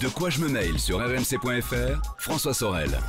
[0.00, 3.00] De quoi je me mail sur rmc.fr, François Sorel.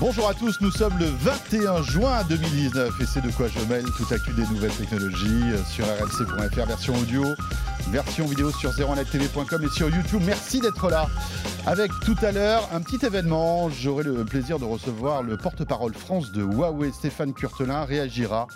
[0.00, 3.84] Bonjour à tous, nous sommes le 21 juin 2019 et c'est de quoi je mêle
[3.98, 7.34] tout actu des nouvelles technologies euh, sur rmc.fr version audio,
[7.90, 10.22] version vidéo sur 01nettv.com et sur YouTube.
[10.24, 11.06] Merci d'être là.
[11.68, 16.30] Avec tout à l'heure un petit événement, j'aurai le plaisir de recevoir le porte-parole France
[16.30, 18.46] de Huawei, Stéphane Curtelin, réagira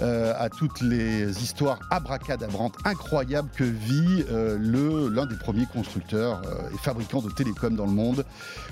[0.00, 6.40] euh, à toutes les histoires abracadabrantes incroyables que vit euh, le l'un des premiers constructeurs
[6.46, 8.24] euh, et fabricants de télécom dans le monde.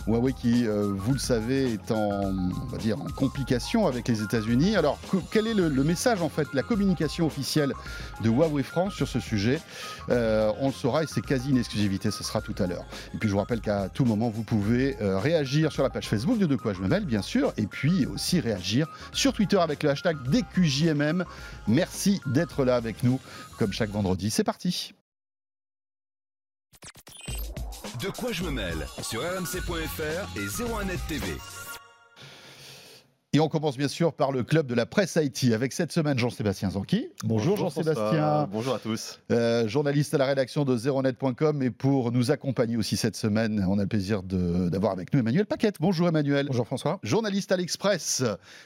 [0.06, 4.76] Huawei qui, vous le savez, est en, on va dire, en complication avec les États-Unis.
[4.76, 7.73] Alors, que- quel est le, le message, en fait, la communication officielle
[8.23, 9.60] de Huawei France sur ce sujet?
[10.09, 12.84] On le saura et c'est quasi une exclusivité, ce sera tout à l'heure.
[13.14, 16.09] Et puis, je vous rappelle qu'à tout moment, vous pouvez euh, réagir sur la page
[16.09, 19.59] Facebook de De quoi je me mêle, bien sûr, et puis aussi réagir sur Twitter
[19.59, 21.24] avec le hashtag DQJMM.
[21.66, 23.20] Merci d'être là avec nous,
[23.59, 24.30] comme chaque vendredi.
[24.30, 24.95] C'est parti.
[28.01, 31.63] De quoi je me mêle sur rmc.fr et 01net TV.
[33.35, 36.16] Et on commence bien sûr par le club de la presse Haïti avec cette semaine
[36.16, 37.09] Jean-Sébastien Zanqui.
[37.24, 38.49] Bonjour, Jean-Sébastien.
[38.52, 39.18] Bonjour à tous.
[39.32, 43.80] euh, journaliste à la rédaction de zeronet.com et pour nous accompagner aussi cette semaine, on
[43.80, 45.79] a le plaisir d'avoir avec nous Emmanuel Paquette.
[45.80, 46.46] Bonjour Emmanuel.
[46.46, 47.01] Bonjour François.
[47.02, 48.23] Journaliste à l'Express.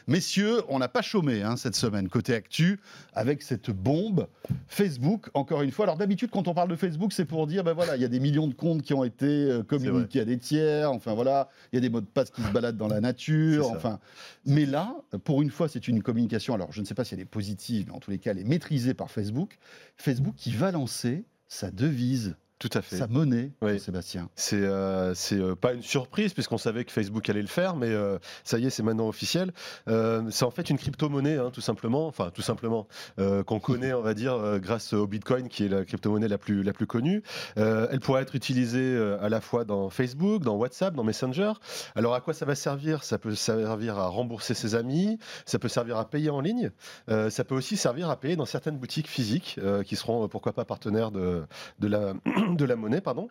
[0.06, 2.78] Messieurs, on n'a pas chômé hein, cette semaine côté actu
[3.14, 4.28] avec cette bombe
[4.66, 5.86] Facebook, encore une fois.
[5.86, 8.08] Alors d'habitude, quand on parle de Facebook, c'est pour dire, ben voilà, il y a
[8.08, 11.77] des millions de comptes qui ont été euh, communiqués à des tiers, enfin voilà, il
[11.77, 13.98] y a des mots de passe qui se baladent dans la nature, enfin.
[14.44, 17.20] Mais là, pour une fois, c'est une communication, alors je ne sais pas si elle
[17.20, 19.58] est positive, mais en tous les cas, elle est maîtrisée par Facebook.
[19.96, 22.96] Facebook qui va lancer sa devise, Tout à fait.
[22.96, 23.78] sa monnaie, Oui.
[23.78, 24.28] Sébastien.
[24.34, 28.18] C'est euh, euh, pas une surprise puisqu'on savait que Facebook allait le faire, mais euh,
[28.42, 29.52] ça y est, c'est maintenant officiel.
[29.88, 32.88] Euh, c'est en fait une crypto-monnaie, hein, tout simplement, enfin tout simplement,
[33.20, 36.38] euh, qu'on connaît, on va dire, euh, grâce au Bitcoin, qui est la crypto-monnaie la
[36.38, 37.22] plus, la plus connue.
[37.58, 41.52] Euh, elle pourra être utilisée euh, à la fois dans Facebook, dans WhatsApp, dans Messenger.
[41.94, 43.04] Alors à quoi ça va servir?
[43.04, 46.70] Ça peut servir à rembourser ses amis, ça peut servir à payer en ligne,
[47.08, 50.52] euh, ça peut aussi servir à payer dans certaines boutiques physiques euh, qui seront, pourquoi
[50.52, 51.44] pas, partenaires de,
[51.78, 52.14] de, la,
[52.56, 53.28] de la monnaie, pardon.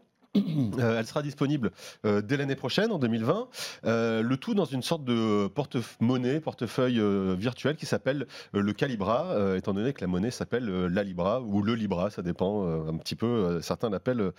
[0.79, 1.71] Euh, elle sera disponible
[2.05, 3.47] euh, dès l'année prochaine, en 2020.
[3.85, 7.01] Euh, le tout dans une sorte de porte-monnaie, portefeuille
[7.35, 11.73] virtuel qui s'appelle le Calibra, étant donné que la monnaie s'appelle la Libra ou le
[11.73, 13.61] Libra, ça dépend un petit peu.
[13.61, 14.31] certains l'appellent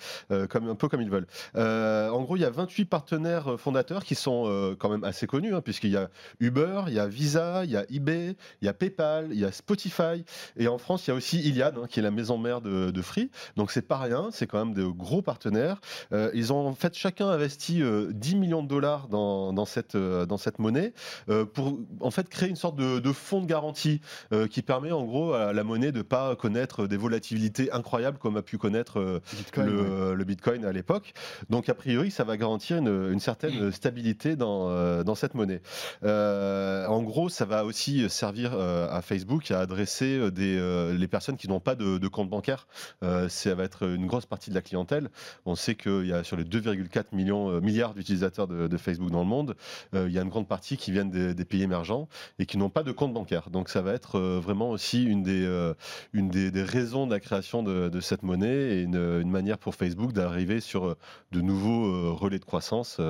[0.49, 1.27] comme, un peu comme ils veulent.
[1.55, 5.61] En gros, il y a 28 partenaires fondateurs qui sont quand même assez connus, hein,
[5.61, 6.09] puisqu'il y a
[6.41, 9.45] Uber, il y a Visa, il y a eBay, il y a PayPal, il y
[9.45, 10.25] a Spotify,
[10.57, 12.91] et en France, il y a aussi Iliad, hein, qui est la maison mère de,
[12.91, 13.31] de Free.
[13.57, 15.81] Donc c'est pas rien, c'est quand même de gros partenaires.
[16.13, 19.95] Euh, ils ont en fait chacun investi euh, 10 millions de dollars dans, dans cette,
[19.95, 20.93] euh, dans cette monnaie
[21.29, 24.01] euh, pour en fait créer une sorte de, de fonds de garantie
[24.33, 28.37] euh, qui permet en gros à la monnaie de pas connaître des volatilités incroyables comme
[28.37, 29.21] a pu connaître euh,
[29.57, 29.65] ouais.
[29.65, 31.15] le, Bitcoin à l'époque.
[31.49, 35.63] Donc a priori, ça va garantir une, une certaine stabilité dans, euh, dans cette monnaie.
[36.05, 40.97] Euh, en gros, ça va aussi servir euh, à Facebook à adresser euh, des, euh,
[40.97, 42.67] les personnes qui n'ont pas de, de compte bancaire.
[43.03, 45.11] Euh, ça va être une grosse partie de la clientèle.
[45.47, 49.23] On sait qu'il y a sur les 2,4 millions euh, milliards d'utilisateurs de, Facebook dans
[49.23, 49.57] le monde,
[49.95, 52.09] euh, il y a une grande partie qui viennent des, pays émergents
[52.39, 53.51] et qui n'ont pas de compte bancaire.
[53.51, 58.23] Donc ça va être euh, vraiment aussi une des, raisons de la création de, cette
[58.23, 60.97] monnaie et une, une manière pour Facebook d'arriver sur
[61.33, 63.01] de nouveaux relais de croissance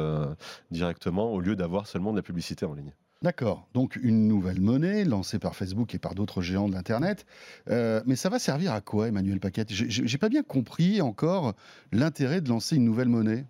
[0.71, 2.93] directement au lieu d'avoir seulement de la publicité en ligne.
[3.21, 3.67] D'accord.
[3.75, 7.27] Donc une nouvelle monnaie lancée par Facebook et par d'autres géants de l'Internet.
[7.69, 9.69] Euh, mais ça va servir à quoi, Emmanuel Paquette?
[9.73, 11.55] J'ai- pas bien compris encore
[11.91, 13.45] l'intérêt de lancer une nouvelle monnaie.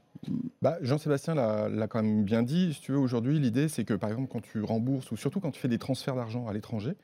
[0.62, 2.72] Bah, Jean-Sébastien l'a quand même bien dit.
[2.74, 5.50] Si tu veux, aujourd'hui, l'idée, c'est que par exemple, quand tu rembourses ou surtout quand
[5.50, 6.94] tu fais des transferts d'argent à l'étranger,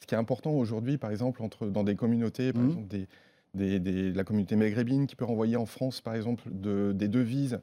[0.00, 2.68] ce qui est important aujourd'hui, par exemple, entre, dans des communautés, par Mhm.
[2.68, 3.06] exemple, des,
[3.54, 7.60] des- des- la communauté maghrébine qui peut renvoyer en France, par exemple, de- des devises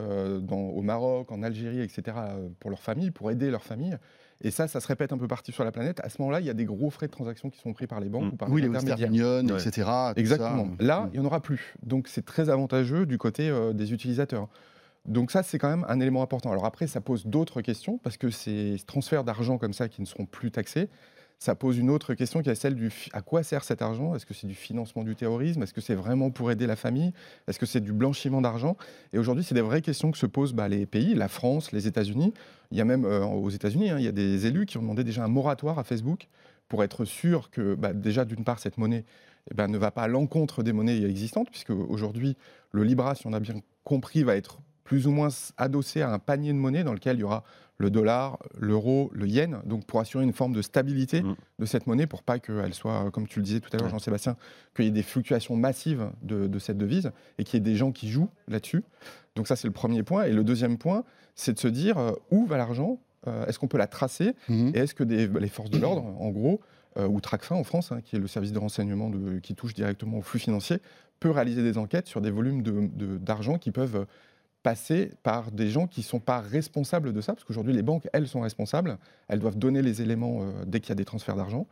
[0.00, 3.96] euh, dans- au Maroc, en Algérie, etc., euh, pour leur famille, pour aider leur famille.
[4.42, 6.00] Et ça, ça se répète un peu partout sur la planète.
[6.02, 8.00] À ce moment-là, il y a des gros frais de transaction qui sont pris par
[8.00, 8.32] les banques Mhm.
[8.32, 9.40] ou par oui, les les Western intermédiaires.
[9.40, 9.62] Union, Ouais.
[9.66, 9.88] etc.
[10.16, 10.66] Exactement.
[10.78, 10.84] ça.
[10.84, 11.10] Là, Mm.
[11.14, 11.74] il n'y en aura plus.
[11.82, 14.48] Donc, c'est très avantageux du côté euh, des utilisateurs.
[15.06, 16.50] Donc ça, c'est quand même un élément important.
[16.50, 20.06] Alors après, ça pose d'autres questions, parce que ces transferts d'argent comme ça qui ne
[20.06, 20.88] seront plus taxés,
[21.38, 24.14] ça pose une autre question qui est celle du à quoi sert cet argent?
[24.14, 25.62] Est-ce que c'est du financement du terrorisme?
[25.62, 27.12] Est-ce que c'est vraiment pour aider la famille?
[27.48, 28.76] Est-ce que c'est du blanchiment d'argent?
[29.12, 31.86] Et aujourd'hui, c'est des vraies questions que se posent bah, les pays, la France, les
[31.86, 32.32] États-Unis.
[32.70, 34.82] Il y a même euh, aux États-Unis, hein, il y a des élus qui ont
[34.82, 36.28] demandé déjà un moratoire à Facebook
[36.68, 39.04] pour être sûr que bah, déjà d'une part cette monnaie
[39.50, 42.36] eh ben, ne va pas à l'encontre des monnaies existantes, puisque aujourd'hui
[42.72, 43.54] le Libra, si on a bien
[43.84, 47.20] compris, va être plus ou moins adossé à un panier de monnaie dans lequel il
[47.20, 47.42] y aura
[47.78, 51.34] le dollar, l'euro, le yen, donc pour assurer une forme de stabilité Mm.
[51.58, 53.88] de cette monnaie, pour pas qu'elle soit, comme tu le disais tout à l'heure.
[53.88, 54.36] Jean-Sébastien,
[54.76, 57.74] qu'il y ait des fluctuations massives de, de cette devise et qu'il y ait des
[57.74, 58.84] gens qui jouent là-dessus.
[59.34, 60.24] Donc ça, c'est le premier point.
[60.24, 61.02] Et le deuxième point,
[61.34, 64.72] c'est de se dire euh, où va l'argent Euh, Est-ce qu'on peut la tracer Mhm.
[64.74, 66.60] et est-ce que des- les forces de l'ordre, en gros,
[66.98, 69.72] euh, ou Tracfin en France, hein, qui est le service de renseignement de- qui touche
[69.72, 70.76] directement au flux financier,
[71.20, 74.04] peut réaliser des enquêtes sur des volumes de- d'argent qui peuvent
[74.64, 78.08] passer par des gens qui ne sont pas responsables de ça, parce qu'aujourd'hui les banques,
[78.14, 81.36] elles, sont responsables, elles doivent donner les éléments euh, dès qu'il y a des transferts
[81.36, 81.66] d'argent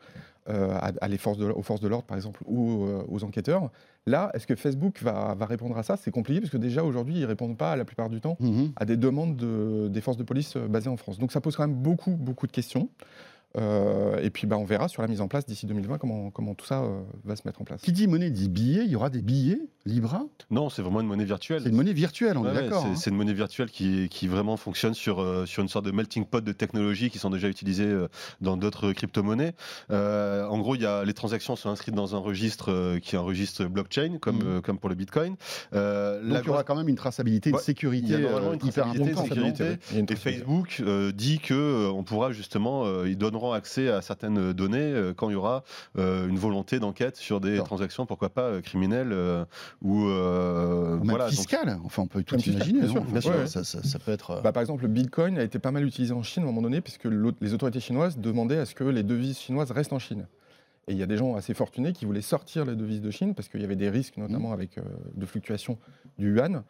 [0.51, 3.25] euh, à, à les forces de- aux forces de l'ordre, par exemple, ou euh, aux
[3.25, 3.71] enquêteurs.
[4.07, 5.97] Là, est-ce que Facebook va, va répondre à ça?
[5.97, 8.73] C'est compliqué, parce que déjà aujourd'hui, ils ne répondent pas la plupart du temps Mhm.
[8.77, 11.19] à des demandes de- des forces de police basées en France.
[11.19, 12.89] Donc ça pose quand même beaucoup, beaucoup de questions.
[13.59, 16.55] Euh, et puis bah, on verra sur la mise en place d'ici 2020 comment, comment
[16.55, 17.83] tout ça euh, va se mettre en place.
[17.83, 18.83] Qui dit monnaie dit billet.
[18.85, 20.23] Il y aura des billets Libra.
[20.51, 21.61] Non, c'est vraiment une monnaie virtuelle.
[21.65, 22.83] C'est une monnaie virtuelle, on Ouais, est ouais, d'accord.
[22.83, 22.95] c'est- hein.
[22.97, 26.25] C'est une monnaie virtuelle qui, qui vraiment fonctionne sur, euh, sur une sorte de melting
[26.25, 28.07] pot de technologies qui sont déjà utilisées euh,
[28.41, 29.55] dans d'autres crypto-monnaies.
[29.91, 33.17] Euh, en gros, il y a, les transactions sont inscrites dans un registre euh, qui
[33.17, 35.35] est un registre blockchain, comme, comme pour le Bitcoin.
[35.75, 38.21] Euh, Donc il y aura quand même une traçabilité, une Ouais, sécurité il y a
[38.21, 39.57] normalement euh, une hyper traçabilité, importante.
[39.57, 40.13] sécurité.
[40.13, 40.17] Et.
[40.17, 44.79] Facebook euh, dit que euh, on pourra justement, euh, ils donneront accès à certaines données
[44.79, 45.65] euh, quand il y aura
[45.99, 49.45] euh, une volonté d'enquête sur des transactions, pourquoi pas euh, criminelles euh,
[49.83, 51.25] ou euh, Ou même voilà.
[51.25, 51.79] donc- fiscale.
[51.85, 52.81] Enfin, on peut tout Même imaginer.
[52.81, 53.31] bien sûr, bien sûr.
[53.33, 53.47] Ouais, ouais.
[53.49, 54.41] Ça, ça- ça peut être.
[54.43, 56.63] Bah, par exemple, le Bitcoin a été pas mal utilisé en Chine à un moment
[56.63, 57.07] donné, puisque
[57.41, 60.27] les autorités chinoises demandaient à ce que les devises chinoises restent en Chine.
[60.89, 63.35] Et il y a des gens assez fortunés qui voulaient sortir les devises de Chine,
[63.35, 64.83] parce qu'il y avait des risques, notamment avec euh,
[65.15, 65.79] de fluctuation
[66.19, 66.63] du yuan,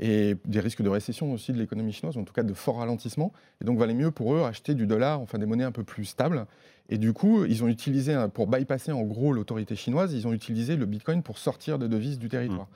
[0.00, 3.32] et des risques de récession aussi de l'économie chinoise, en tout cas de fort ralentissement.
[3.60, 6.06] Et donc, valait mieux pour eux acheter du dollar, enfin des monnaies un peu plus
[6.06, 6.46] stables.
[6.88, 10.74] Et du coup, ils ont utilisé, pour bypasser en gros l'autorité chinoise, ils ont utilisé
[10.76, 12.66] le Bitcoin pour sortir des devises du territoire.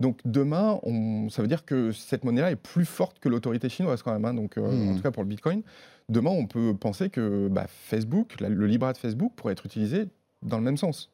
[0.00, 4.02] Donc demain, on- ça veut dire que cette monnaie-là est plus forte que l'autorité chinoise
[4.02, 4.24] quand même.
[4.24, 4.32] hein.
[4.32, 4.88] Donc, euh, Mhm.
[4.90, 5.62] en tout cas pour le Bitcoin,
[6.08, 10.06] demain, on peut penser que bah, Facebook, la- le Libra de Facebook pourrait être utilisé
[10.42, 11.10] dans le même sens.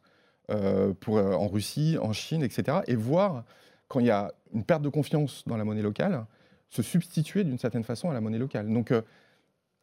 [0.50, 2.82] Euh, pour, euh, en Russie, en Chine, etc.
[2.86, 3.44] Et voir,
[3.94, 6.26] quand il y a une perte de confiance dans la monnaie locale,
[6.68, 8.68] se substituer d'une certaine façon à la monnaie locale.
[8.68, 9.02] Donc, euh,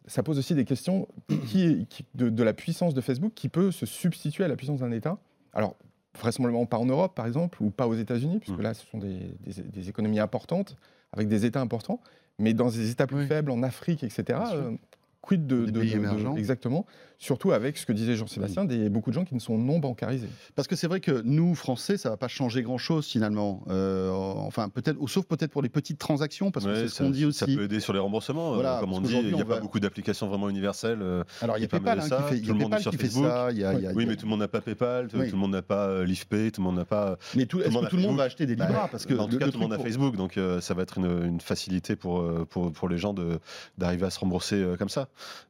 [0.06, 1.08] ça pose aussi des questions
[1.48, 4.58] qui, est- qui- de, de la puissance de Facebook qui peut se substituer à la
[4.58, 5.18] puissance d'un État.
[5.54, 5.76] Alors,
[6.20, 8.64] vraisemblablement pas en Europe, par exemple, ou pas aux États-Unis, puisque Mm.
[8.64, 10.76] là, ce sont des, des- des économies importantes,
[11.14, 12.02] avec des États importants,
[12.38, 13.28] mais dans des États plus Oui.
[13.28, 14.40] faibles, en Afrique, etc.
[14.54, 14.72] Euh,
[15.22, 16.36] quid de, Des de- pays de- de- émergents.
[16.36, 16.86] Exactement.
[17.20, 20.28] Surtout avec ce que disait Jean-Sébastien, des, beaucoup de gens qui ne sont non bancarisés.
[20.56, 23.62] Parce que c'est vrai que nous, Français, ça va pas changer grand-chose finalement.
[23.70, 27.04] Euh, enfin, peut-être, sauf peut-être pour les petites transactions, parce que Ouais, c'est ce ça-
[27.04, 27.38] qu'on dit aussi.
[27.38, 28.54] Ça peut aider sur les remboursements.
[28.54, 31.04] euh, Voilà, comme on dit, il n'y a pas va- beaucoup d'applications vraiment universelles.
[31.04, 32.24] euh, Alors il y a PayPal de hein, ça.
[32.24, 33.28] qui fait, il y Tout a le monde PayPal sur qui fait Facebook.
[33.28, 33.52] ça.
[33.52, 35.28] il y a- y a- Oui, mais tout le monde n'a pas PayPal, tout Oui.
[35.30, 37.18] tout le monde n'a pas euh, LivePay, tout le monde n'a pas.
[37.36, 39.14] Mais tout, le est-ce monde que tout le monde va acheter des Libra parce que
[39.14, 41.96] en tout le- cas, tout le monde a Facebook, donc ça va être une, facilité
[41.96, 43.38] pour, pour, pour les gens de-
[43.78, 45.08] d'arriver à se rembourser comme ça.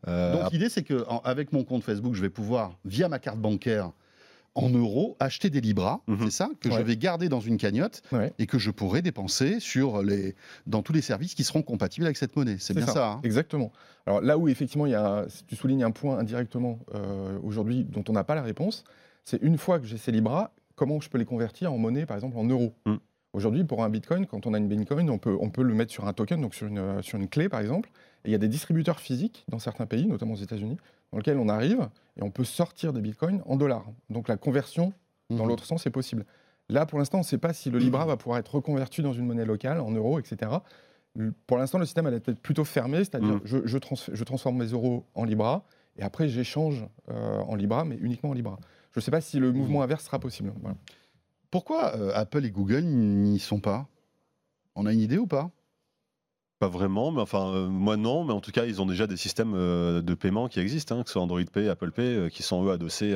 [0.08, 3.20] Euh, Donc l'idée, c'est que en- avec mon compte Facebook, je vais pouvoir, via ma
[3.20, 3.92] carte bancaire,
[4.54, 6.26] en euros, acheter des Libras, Mhm.
[6.26, 8.34] c'est ça, que je vais garder dans une cagnotte Ouais.
[8.38, 10.36] et que je pourrai dépenser sur les,
[10.68, 12.58] dans tous les services qui seront compatibles avec cette monnaie.
[12.60, 13.12] C'est bien ça.
[13.14, 13.72] hein Exactement.
[14.06, 18.04] Alors là où effectivement, il y a, tu soulignes un point indirectement euh, aujourd'hui dont
[18.10, 18.84] on n'a pas la réponse,
[19.24, 22.18] c'est une fois que j'ai ces Libras, comment je peux les convertir en monnaie, par
[22.18, 22.74] exemple en euros?
[22.86, 22.96] Mm.
[23.34, 25.94] Aujourd'hui, pour un Bitcoin, quand on a une Bitcoin, on peut, on peut le mettre
[25.94, 27.90] sur un token, donc sur une, sur une clé par exemple.
[28.26, 30.78] Et il y a des distributeurs physiques dans certains pays, notamment aux États-Unis,
[31.12, 33.86] dans lesquels on arrive et on peut sortir des Bitcoins en dollars.
[34.10, 34.94] Donc la conversion
[35.30, 35.50] dans Mhm.
[35.50, 36.26] l'autre sens est possible.
[36.70, 39.14] Là, pour l'instant, on ne sait pas si le Libra va pouvoir être reconverti dans
[39.14, 40.52] une monnaie locale, en euros, etc.
[41.48, 43.42] Pour l'instant, le système est peut-être plutôt fermé, c'est-à-dire Mm.
[43.44, 45.66] je, je, trans- je transforme mes euros en Libra
[45.98, 48.58] et après j'échange euh, en Libra, mais uniquement en Libra.
[48.92, 50.54] Je ne sais pas si le mouvement inverse sera possible.
[50.62, 50.78] Voilà.
[51.50, 53.88] Pourquoi euh, Apple et Google n'y sont pas?
[54.76, 55.50] On a une idée ou pas?
[56.62, 59.18] Pas vraiment, mais enfin, euh, moi non, mais en tout cas, ils ont déjà des
[59.18, 62.30] systèmes euh, de paiement qui existent, hein, que ce soit Android Pay, Apple Pay, euh,
[62.30, 63.16] qui sont eux adossés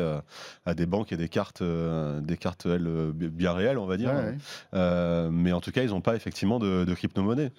[0.65, 4.09] à, des banques et des cartes, des cartes elles, bi- bien réelles, on va dire.
[4.09, 4.37] Ouais, ouais.
[4.73, 7.51] Euh, mais en tout cas, ils n'ont pas effectivement de, de crypto-monnaie.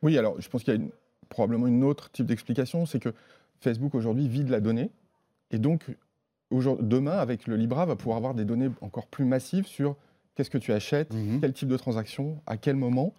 [0.00, 0.90] Oui, alors je pense qu'il y a une-
[1.28, 3.12] probablement une autre type d'explication, c'est que
[3.60, 4.90] Facebook aujourd'hui vide la donnée
[5.50, 5.84] et donc
[6.80, 9.96] demain, avec le Libra, va pouvoir avoir des données encore plus massives sur
[10.34, 11.40] qu'est-ce que tu achètes, Mhm.
[11.42, 13.12] quel type de transaction, à quel moment,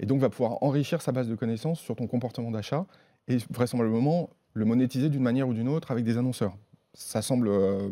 [0.00, 2.86] et donc va pouvoir enrichir sa base de connaissances sur ton comportement d'achat
[3.28, 6.56] et vraisemblablement le monétiser d'une manière ou d'une autre avec des annonceurs.
[6.94, 7.88] Ça semble euh,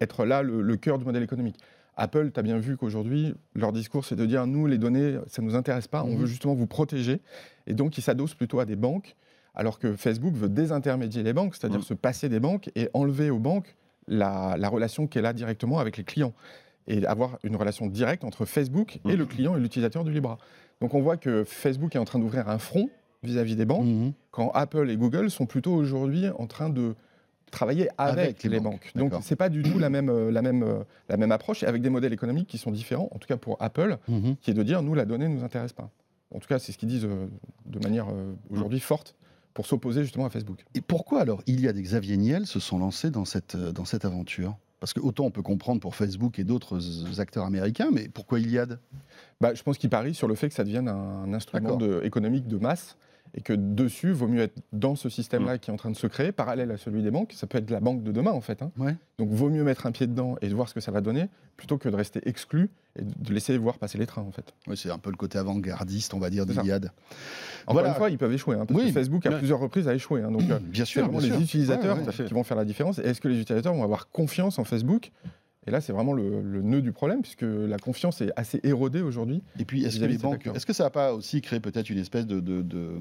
[0.00, 1.56] être là le, le cœur du modèle économique.
[1.96, 5.42] Apple, tu as bien vu qu'aujourd'hui, leur discours, c'est de dire nous, les données, ça
[5.42, 6.16] ne nous intéresse pas, on Mhm.
[6.20, 7.20] veut justement vous protéger.
[7.66, 9.14] Et donc, ils s'adossent plutôt à des banques,
[9.54, 11.84] alors que Facebook veut désintermédier les banques, c'est-à-dire Mhm.
[11.84, 13.76] se passer des banques et enlever aux banques
[14.08, 16.32] la, la relation qu'elle a directement avec les clients.
[16.88, 19.14] et avoir une relation directe entre Facebook et Mhm.
[19.14, 20.38] le client et l'utilisateur du Libra.
[20.82, 22.90] Donc on voit que Facebook est en train d'ouvrir un front
[23.22, 24.12] vis-à-vis des banques, Mhm.
[24.32, 26.94] quand Apple et Google sont plutôt aujourd'hui en train de
[27.52, 29.10] travailler avec, Avec les les, banques, banques.
[29.12, 31.82] Donc c'est pas du tout la même, euh, la, même, euh, la même approche, avec
[31.82, 34.36] des modèles économiques qui sont différents, en tout cas pour Apple, Mhm.
[34.40, 35.88] qui est de dire nous la donnée ne nous intéresse pas.
[36.34, 37.26] En tout cas, c'est ce qu'ils disent euh,
[37.66, 38.06] de manière
[38.50, 39.14] aujourd'hui forte
[39.54, 40.64] pour s'opposer justement à Facebook.
[40.74, 44.56] Et pourquoi alors Iliad et Xavier Niel se sont lancés dans cette, dans cette aventure?
[44.82, 48.40] Parce que autant on peut comprendre pour Facebook et d'autres euh, acteurs américains, mais pourquoi
[48.40, 48.80] Iliad?
[49.40, 52.48] Bah, je pense qu'ils parient sur le fait que ça devienne un instrument de- économique
[52.48, 52.96] de masse
[53.34, 55.10] et que dessus, vaut mieux être dans ce Mm.
[55.10, 57.32] système-là qui est en train de se créer, parallèle à celui des banques.
[57.34, 58.60] Ça peut être la banque de demain, en fait.
[58.62, 58.70] hein.
[58.78, 58.94] Ouais.
[59.18, 61.28] Donc, vaut mieux mettre un pied dedans et de voir ce que ça va donner,
[61.56, 64.52] plutôt que de rester exclu et de laisser voir passer les trains, en fait.
[64.66, 66.60] Oui, c'est un peu le côté avant-gardiste, on va dire, ça.
[66.60, 66.86] d'Iliad.
[67.66, 67.88] Encore Voilà.
[67.90, 70.22] une fois, ils peuvent échouer, hein, parce Oui, que Facebook, à plusieurs reprises, a échoué.
[70.22, 70.30] hein.
[70.30, 71.42] donc, euh, Bien c'est sûr, vraiment bien les sûr.
[71.42, 72.24] utilisateurs Ouais, ouais.
[72.26, 72.98] qui vont faire la différence.
[72.98, 75.10] Est-ce que les utilisateurs vont avoir confiance en Facebook
[75.66, 79.00] et là, c'est vraiment le, le nœud du problème, puisque la confiance est assez érodée
[79.02, 79.42] aujourd'hui.
[79.58, 81.98] Et puis, est-ce que les banques, est-ce que ça n'a pas aussi créé peut-être une
[81.98, 82.98] espèce de, de- de-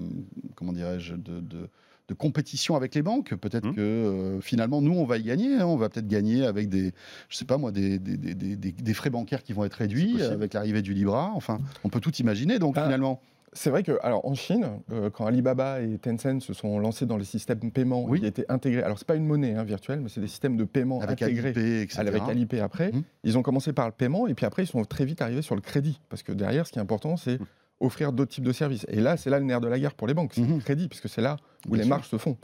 [0.55, 1.69] comment dirais-je, de, de-
[2.07, 3.33] de compétition avec les banques?
[3.35, 3.73] Peut-être Hmm.
[3.75, 5.55] que euh, finalement, nous, on va y gagner.
[5.55, 5.65] hein.
[5.65, 6.91] on va peut-être gagner avec des,
[7.29, 9.73] je sais pas moi, des, des- des- des- des- des frais bancaires qui vont être
[9.75, 11.31] réduits avec l'arrivée du Libra.
[11.35, 12.59] Enfin, on peut tout imaginer.
[12.59, 12.83] Donc Ah.
[12.83, 13.21] finalement,
[13.53, 17.17] C'est vrai que, alors en Chine, euh, quand Alibaba et Tencent se sont lancés dans
[17.17, 18.21] les systèmes de paiement Oui.
[18.21, 20.63] qui étaient intégrés, alors c'est pas une monnaie hein, virtuelle, mais c'est des systèmes de
[20.63, 21.99] paiement avec intégrés Alipay, etc.
[21.99, 23.03] avec Alipay après, Mhm.
[23.25, 25.55] ils ont commencé par le paiement et puis après ils sont très vite arrivés sur
[25.55, 27.45] le crédit parce que derrière, ce qui est important, c'est Mhm.
[27.81, 28.85] offrir d'autres types de services.
[28.87, 30.55] Et là, c'est là le nerf de la guerre pour les banques, c'est Mhm.
[30.55, 31.35] le crédit, puisque c'est là
[31.67, 31.89] où Bien les sûr.
[31.89, 32.37] marges se font.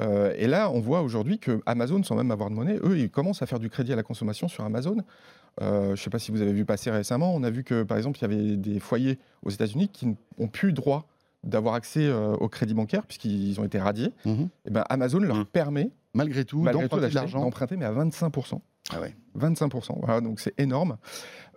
[0.00, 3.10] Euh, et là, on voit aujourd'hui que Amazon, sans même avoir de monnaie, eux, ils
[3.10, 4.96] commencent à faire du crédit à la consommation sur Amazon.
[5.60, 7.82] Euh, je ne sais pas si vous avez vu passer récemment, on a vu que,
[7.82, 10.06] par exemple, il y avait des foyers aux États-Unis qui
[10.38, 11.06] n'ont plus droit
[11.44, 14.12] d'avoir accès euh, au crédit bancaire puisqu'ils ont été radiés.
[14.24, 14.48] Mhm.
[14.66, 15.44] Et ben, Amazon leur Mhm.
[15.44, 17.40] permet, Malgré tout, d'emprunter de d'acheter- l'argent.
[17.40, 18.62] d'emprunter, mais à 25%.
[18.94, 19.14] Ah ouais.
[19.34, 20.96] 25%, voilà, donc c'est énorme.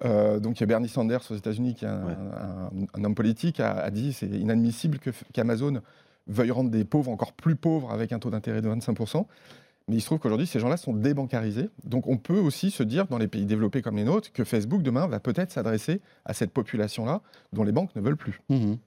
[0.03, 2.13] Euh, donc il y a Bernie Sanders aux États-Unis, qui est un, Ouais.
[2.13, 4.99] un- un homme politique, a, a dit c'est inadmissible
[5.33, 5.81] qu'Amazon
[6.27, 9.25] veuille rendre des pauvres encore plus pauvres avec un taux d'intérêt de 25%.
[9.87, 11.69] Mais il se trouve qu'aujourd'hui, ces gens-là sont débancarisés.
[11.83, 14.81] Donc on peut aussi se dire, dans les pays développés comme les nôtres, que Facebook
[14.81, 17.21] demain va peut-être s'adresser à cette population-là
[17.53, 18.41] dont les banques ne veulent plus.
[18.49, 18.77] Mhm.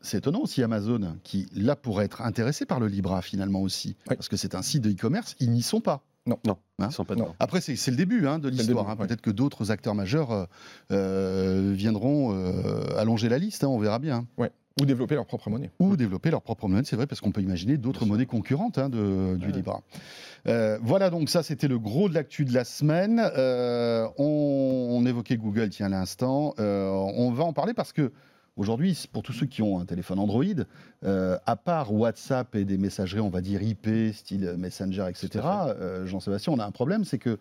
[0.00, 4.16] C'est étonnant aussi Amazon, qui là pourrait être intéressé par le Libra finalement aussi, Oui.
[4.16, 6.02] parce que c'est un site de e-commerce, ils n'y sont pas.
[6.26, 6.38] Non,
[6.78, 7.34] Hein ils sont pas Non.
[7.38, 8.88] Après, c'est le début hein, de l'histoire.
[8.88, 8.96] hein.
[8.98, 9.06] ouais.
[9.06, 10.44] Peut-être que d'autres acteurs majeurs euh,
[10.90, 14.26] euh, viendront euh, allonger la liste, hein, on verra bien.
[14.80, 15.70] Ou développer leur propre monnaie.
[15.78, 18.88] Ou développer leur propre monnaie, c'est vrai, parce qu'on peut imaginer d'autres monnaies concurrentes hein,
[18.88, 19.52] de- du Ouais.
[19.52, 19.82] Libra.
[20.48, 23.22] Euh, voilà, donc ça, c'était le gros de l'actu de la semaine.
[23.36, 26.54] Euh, on, on évoquait Google, tiens, à l'instant.
[26.58, 28.10] Euh, on va en parler parce que
[28.56, 30.42] aujourd'hui, pour tous ceux qui ont un téléphone Android,
[31.04, 35.28] euh, à part WhatsApp et des messageries, on va dire IP, style Messenger, etc.,
[35.68, 37.38] euh, Jean-Sébastien, on a un problème, c'est que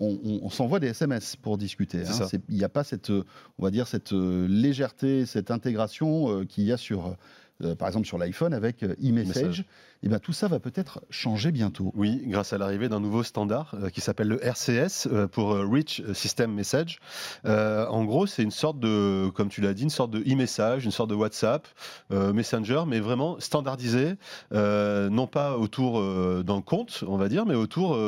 [0.00, 2.00] on, on- on s'envoie des SMS pour discuter.
[2.06, 2.12] Hein.
[2.48, 3.24] Il n'y a pas cette, euh,
[3.58, 7.16] on va dire, cette euh, légèreté, cette intégration euh, qu'il y a sur,
[7.62, 9.36] euh, par exemple, sur l'iPhone avec euh, e-message.
[9.36, 9.64] Message.
[10.02, 11.92] Et ben tout ça va peut-être changer bientôt.
[11.94, 16.02] Oui, grâce à l'arrivée d'un nouveau standard euh, qui s'appelle le RCS euh, pour Rich
[16.14, 17.00] System Message.
[17.44, 20.90] En gros, c'est une sorte de, comme tu l'as dit, une sorte de e-message, une
[20.90, 21.66] sorte de WhatsApp,
[22.10, 24.14] Messenger, mais vraiment standardisé,
[24.52, 26.00] non pas autour
[26.44, 27.98] d'un compte, on va dire, mais autour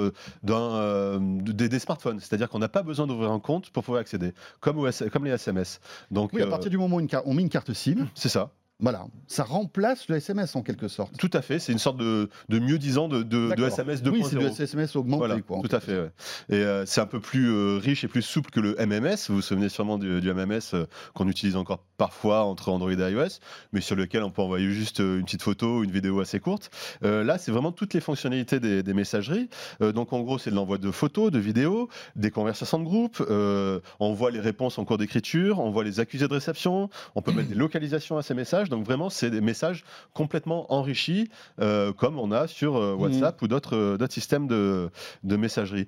[0.42, 2.20] d'un, des, des smartphones.
[2.20, 4.84] C'est-à-dire qu'on n'a pas besoin d'ouvrir un compte pour pouvoir accéder, comme,
[5.24, 5.80] les SMS.
[6.10, 8.50] Donc, Oui, à partir du moment où une on met une carte SIM, c'est ça.
[8.82, 11.16] Voilà, ça remplace le SMS en quelque sorte.
[11.16, 11.60] Tout à fait.
[11.60, 13.64] C'est une sorte de, de mieux disant de, de, de.
[13.64, 14.10] SMS 2.0.
[14.10, 15.18] Oui, c'est du SMS augmenté.
[15.18, 16.00] Voilà, quoi, tout à fait.
[16.00, 16.10] ouais.
[16.48, 19.28] Et euh, c'est un peu plus euh, riche et plus souple que le MMS.
[19.28, 23.12] Vous vous souvenez sûrement du, du MMS euh, qu'on utilise encore parfois entre Android et
[23.12, 23.38] iOS,
[23.72, 26.70] mais sur lequel on peut envoyer juste une petite photo, une vidéo assez courte.
[27.02, 29.48] Là, c'est vraiment toutes les fonctionnalités des, des messageries.
[29.80, 33.24] Donc, en gros, c'est de l'envoi de photos, de vidéos, des conversations de groupe.
[33.30, 37.30] on voit les réponses en cours d'écriture, on voit les accusés de réception, on peut
[37.32, 38.68] mettre des localisations à ces messages.
[38.72, 41.28] Donc, vraiment, c'est des messages complètement enrichis,
[41.60, 44.90] euh, comme on a sur euh, WhatsApp ou d'autres euh, systèmes de,
[45.22, 45.86] de messagerie.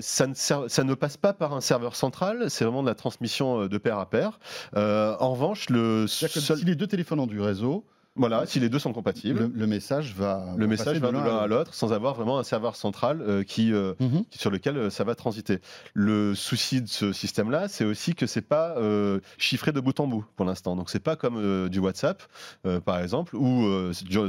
[0.00, 2.94] Ça, ne ser- ça ne passe pas par un serveur central, c'est vraiment de la
[2.94, 4.38] transmission de pair à pair.
[4.74, 7.84] En revanche, le seul- si les deux téléphones ont du réseau,
[8.16, 10.54] voilà, si les deux sont compatibles, le, le, le message va.
[10.58, 13.72] message passer va de l'un à l'autre sans avoir vraiment un serveur central euh, qui,
[13.72, 14.24] euh, Mhm.
[14.30, 15.60] qui- sur lequel euh, ça va transiter.
[15.94, 20.06] Le souci de ce système-là, c'est aussi que c'est pas euh, chiffré de bout en
[20.06, 20.74] bout pour l'instant.
[20.76, 22.22] Donc c'est pas comme du WhatsApp,
[22.84, 23.64] par exemple, ou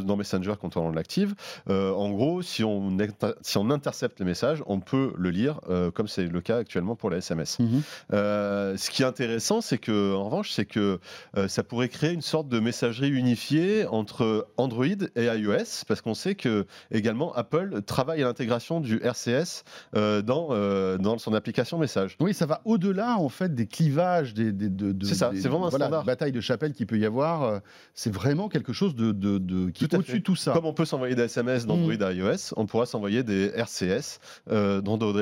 [0.05, 1.33] dans Messenger quand on l'active.
[1.67, 2.95] En gros, si on,
[3.41, 5.59] si on intercepte les messages, on peut le lire,
[5.95, 7.59] comme c'est le cas actuellement pour les SMS.
[7.59, 7.81] Mhm.
[8.13, 10.99] Euh, ce qui est intéressant, c'est que, en revanche, c'est que
[11.47, 14.85] ça pourrait créer une sorte de messagerie unifiée entre Android
[15.15, 19.63] et iOS, parce qu'on sait que également Apple travaille à l'intégration du RCS
[19.95, 22.17] euh, dans, euh, dans son application message.
[22.19, 25.41] Oui, ça va au-delà en fait des clivages, des, des- de, de- C'est ça, des-
[25.41, 26.03] c'est vraiment un voilà, standard.
[26.05, 27.43] batailles de chapelle qu'il peut y avoir.
[27.43, 27.59] euh,
[27.93, 30.51] C'est vraiment quelque chose de, de, de- qui est au-dessus de tout ça.
[30.53, 32.03] Comme on peut s'envoyer des SMS d'Android Mm.
[32.03, 34.19] à iOS, on pourra s'envoyer des RCS
[34.49, 35.21] euh, d'Android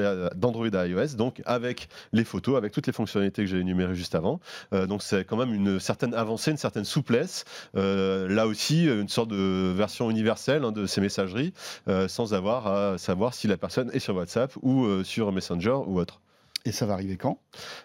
[0.75, 4.39] à- iOS, donc avec les photos, avec toutes les fonctionnalités que j'ai énumérées juste avant.
[4.71, 7.45] Donc c'est quand même une certaine avancée, une certaine souplesse.
[7.75, 11.53] Euh, là aussi, une sorte de version universelle hein, de ces messageries,
[11.89, 15.77] euh, sans avoir à savoir si la personne est sur WhatsApp ou euh, sur Messenger
[15.85, 16.21] ou autre.
[16.65, 17.39] Et ça va arriver quand?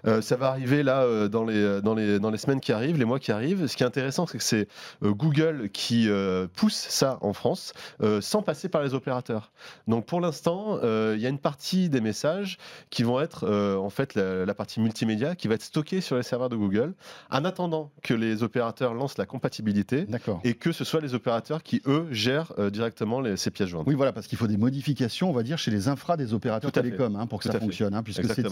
[0.06, 2.98] Euh, ça va arriver là euh, dans, les, dans, les, dans les semaines qui arrivent,
[2.98, 3.66] les mois qui arrivent.
[3.66, 4.68] Ce qui est intéressant, c'est que c'est
[5.02, 9.52] euh, Google qui euh, pousse ça en France euh, sans passer par les opérateurs.
[9.86, 12.58] Donc pour l'instant, euh, il y a une partie des messages
[12.90, 16.16] qui vont être euh, en fait la, la partie multimédia qui va être stockée sur
[16.16, 16.94] les serveurs de Google
[17.30, 20.06] en attendant que les opérateurs lancent la compatibilité
[20.44, 23.86] et que ce soit les opérateurs qui, eux, gèrent euh, directement les- ces pièces jointes.
[23.86, 26.72] Oui, voilà, parce qu'il faut des modifications, on va dire, chez les infras des opérateurs
[26.72, 27.94] télécoms hein, pour que Tout ça fonctionne.
[27.94, 28.42] hein, puisque c'est-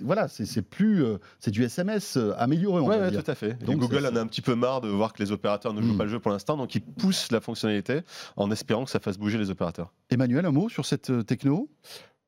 [0.00, 3.22] voilà, c'est, c'est plus, euh, c'est du SMS euh, amélioré, on Ouais, va ouais, dire.
[3.24, 3.56] tout à fait.
[3.60, 5.82] Et Donc, Google en a un petit peu marre de voir que les opérateurs ne
[5.82, 5.98] jouent Mm.
[5.98, 8.00] pas le jeu pour l'instant, donc ils poussent la fonctionnalité
[8.36, 9.92] en espérant que ça fasse bouger les opérateurs.
[10.10, 11.68] Emmanuel, un mot sur cette euh, techno?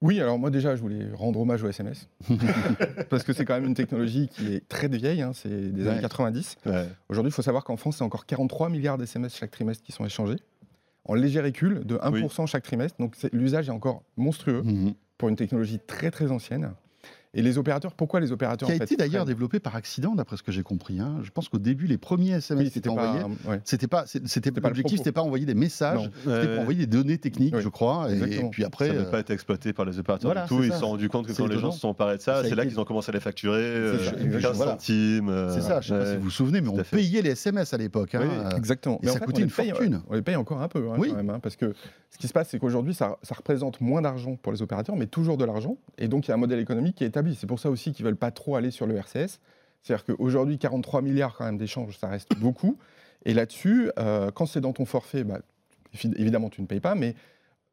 [0.02, 2.08] Oui, alors moi déjà, je voulais rendre hommage au SMS.
[3.10, 5.90] parce que c'est quand même une technologie qui est très vieille, hein, c'est des Ouais.
[5.90, 6.56] années 90.
[7.08, 10.04] Aujourd'hui, il faut savoir qu'en France, c'est encore 43 milliards d'SMS chaque trimestre qui sont
[10.04, 10.36] échangés,
[11.06, 12.98] en léger recul de 1% chaque trimestre.
[12.98, 14.94] Donc l'usage est encore monstrueux Mhm.
[15.16, 16.72] pour une technologie très très ancienne.
[17.34, 19.74] Et les opérateurs, pourquoi les opérateurs Qui a en fait, été d'ailleurs prennent- développé par
[19.76, 21.00] accident, d'après ce que j'ai compris.
[21.00, 21.16] hein.
[21.22, 23.60] Je pense qu'au début, les premiers SMS Oui, qui étaient c'était pas, envoyés, ouais.
[23.64, 27.54] c'était pas, c'était l'objectif, c'était pas envoyer des messages, c'était pour envoyer des données techniques,
[27.56, 28.10] Oui, je crois.
[28.10, 28.50] Et, exactement.
[28.50, 30.62] puis après, ça n'a euh, pas été exploité par les opérateurs voilà, du tout.
[30.62, 32.54] Ils se sont rendus compte que quand les gens se sont emparés de ça, c'est
[32.54, 33.58] là été- qu'ils ont commencé à les facturer.
[33.62, 34.52] euh, ça, 15 exactement.
[34.54, 34.72] Voilà.
[34.72, 35.28] centimes.
[35.28, 35.80] euh, c'est ça.
[35.80, 38.14] Je sais pas si vous vous souvenez, mais on payait les SMS à l'époque.
[38.14, 38.20] hein.
[38.22, 39.00] Euh, Exactement.
[39.02, 40.00] et ça coûtait une fortune.
[40.08, 41.10] On les paye encore un peu, hein, Oui.
[41.10, 41.74] quand même, hein, parce que
[42.10, 45.06] ce qui se passe, c'est qu'aujourd'hui, ça, ça représente moins d'argent pour les opérateurs, mais
[45.06, 45.76] toujours de l'argent.
[45.98, 47.23] Et donc, il y a un modèle économique qui est établi.
[47.34, 49.38] C'est pour ça aussi qu'ils veulent pas trop aller sur le RCS.
[49.82, 52.76] C'est-à-dire qu'aujourd'hui, 43 milliards quand même d'échanges, ça reste beaucoup.
[53.24, 55.38] Et là-dessus, euh, quand c'est dans ton forfait, bah,
[55.94, 57.14] évi- évidemment, tu ne payes pas, mais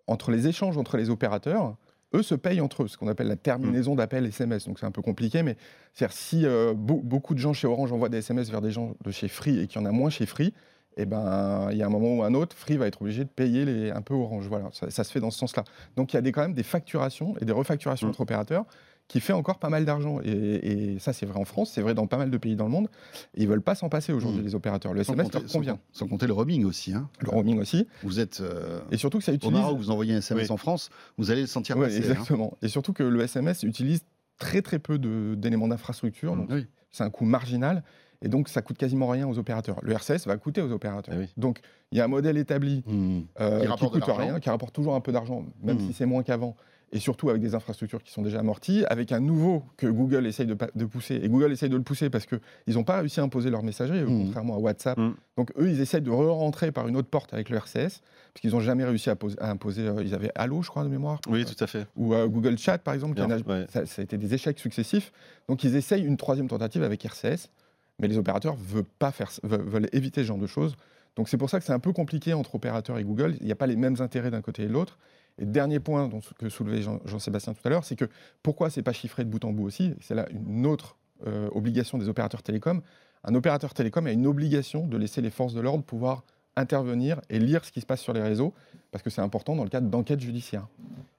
[0.08, 1.76] entre les échanges entre les opérateurs,
[2.14, 4.66] eux se payent entre eux, ce qu'on appelle la terminaison d'appel SMS.
[4.68, 5.56] Donc c'est un peu compliqué, mais
[5.94, 8.96] c'est-à-dire si euh, beau- beaucoup de gens chez Orange envoient des SMS vers des gens
[9.04, 10.54] de chez Free et qu'il y en a moins chez Free,
[10.98, 13.30] eh ben, il y a un moment ou un autre, Free va être obligé de
[13.30, 14.48] payer les, un peu Orange.
[14.50, 15.64] Voilà, ça, ça se fait dans ce sens-là.
[15.96, 18.10] Donc il y a des, quand même des facturations et des refacturations Mm.
[18.10, 18.66] entre opérateurs
[19.08, 20.20] qui fait encore pas mal d'argent.
[20.24, 20.32] Et,
[20.94, 22.72] et ça, c'est vrai en France, c'est vrai dans pas mal de pays dans le
[22.72, 22.88] monde.
[23.36, 24.46] Et ils veulent pas s'en passer aujourd'hui, Mm.
[24.46, 24.94] les opérateurs.
[24.94, 25.80] Le sans, SMS compter, leur sans- convient.
[25.92, 26.94] sans compter le roaming aussi.
[26.94, 27.10] hein.
[27.20, 27.88] Le roaming aussi.
[28.04, 29.54] Vous êtes euh, Et surtout que ça au utilise...
[29.60, 30.52] Maroc, vous envoyez un SMS Oui.
[30.52, 31.98] en France, vous allez le sentir Ouais, passer.
[31.98, 32.12] hein.
[32.12, 32.58] exactement.
[32.62, 34.02] Et surtout que le SMS utilise
[34.38, 36.36] très très peu d'éléments d'infrastructure.
[36.38, 36.66] Donc Oui.
[36.92, 37.84] c'est un coût marginal.
[38.24, 39.80] Et donc, ça coûte quasiment rien aux opérateurs.
[39.82, 41.16] Le RCS va coûter aux opérateurs.
[41.18, 41.26] Eh oui.
[41.38, 41.60] Donc,
[41.92, 43.22] il y a un modèle établi Hmm.
[43.40, 45.88] euh, Qui qui, coûte rien, qui rapporte toujours un peu d'argent, même Mm.
[45.88, 46.56] si c'est moins qu'avant,
[46.94, 50.46] et surtout avec des infrastructures qui sont déjà amorties, avec un nouveau que Google essaye
[50.46, 51.16] de, pousser.
[51.24, 52.40] Et Google essaye de le pousser parce qu'ils
[52.76, 54.26] n'ont pas réussi à imposer leur messagerie, eux, Mm.
[54.26, 54.98] contrairement à WhatsApp.
[54.98, 55.14] Mm.
[55.38, 58.02] Donc, eux, ils essayent de re-rentrer par une autre porte avec le RCS,
[58.34, 59.88] parce qu'ils n'ont jamais réussi à, poser- à imposer.
[59.88, 61.88] euh, ils avaient Allo, je crois, de mémoire, Oui, tout à fait.
[61.96, 63.16] ou euh, Google Chat, par exemple.
[63.16, 63.66] qui Bien, en a- ouais.
[63.70, 65.12] ça, ça a été des échecs successifs.
[65.48, 67.50] Donc, ils essayent une troisième tentative avec RCS,
[68.00, 70.76] mais les opérateurs veulent, pas faire, veulent, veulent éviter ce genre de choses.
[71.16, 73.36] Donc, c'est pour ça que c'est un peu compliqué entre opérateurs et Google.
[73.40, 74.98] Il n'y a pas les mêmes intérêts d'un côté et de l'autre.
[75.40, 78.06] Et dernier point que soulevait Jean- Jean-Sébastien tout à l'heure, c'est que
[78.44, 81.98] pourquoi c'est pas chiffré de bout en bout aussi C'est là une autre euh, obligation
[81.98, 82.82] des opérateurs télécoms.
[83.24, 86.24] Un opérateur télécom a une obligation de laisser les forces de l'ordre pouvoir
[86.56, 88.54] intervenir et lire ce qui se passe sur les réseaux,
[88.92, 90.68] parce que c'est important dans le cadre d'enquêtes judiciaires.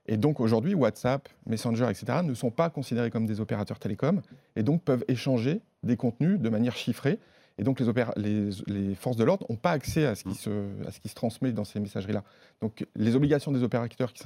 [0.07, 4.20] Et donc aujourd'hui, WhatsApp, Messenger, etc., ne sont pas considérés comme des opérateurs télécoms
[4.57, 7.18] et donc peuvent échanger des contenus de manière chiffrée.
[7.59, 10.35] Et donc les, opéra- les, les forces de l'ordre n'ont pas accès à ce, qui
[10.35, 10.51] se,
[10.87, 12.25] à ce qui se transmet dans ces messageries-là.
[12.61, 14.25] Donc les obligations des opérateurs qui,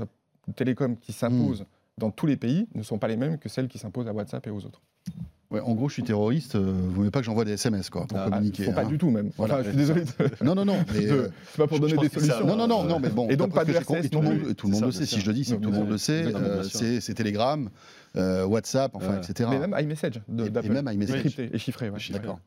[0.54, 1.64] télécoms qui s'imposent
[1.98, 4.46] dans tous les pays ne sont pas les mêmes que celles qui s'imposent à WhatsApp
[4.46, 4.80] et aux autres.
[5.56, 7.88] Ouais, en gros, je suis terroriste, euh, vous ne voulez pas que j'envoie des SMS
[7.90, 8.64] quoi, pour Ah, communiquer.
[8.64, 8.88] font pas hein.
[8.88, 9.30] du tout même.
[9.36, 9.54] Voilà.
[9.54, 10.02] Enfin, je suis désolé.
[10.02, 10.08] de-
[10.44, 11.06] Non, non, non, mais.
[11.10, 12.46] euh, c'est pas pour donner des ça- solutions.
[12.46, 14.66] non, non, non, non, mais bon, Et donc, pas de RCS tout, le monde, tout
[14.68, 15.06] le monde sait.
[15.06, 16.24] Si je le dis, c'est tout le monde le sait.
[17.00, 17.68] C'est Telegram,
[18.16, 19.48] euh, WhatsApp, enfin, etc.
[19.52, 21.20] Mais même iMessage de- Et- et même iMessage.
[21.20, 21.90] Crypté et chiffré.
[21.90, 21.98] ouais.
[22.10, 22.38] D'accord.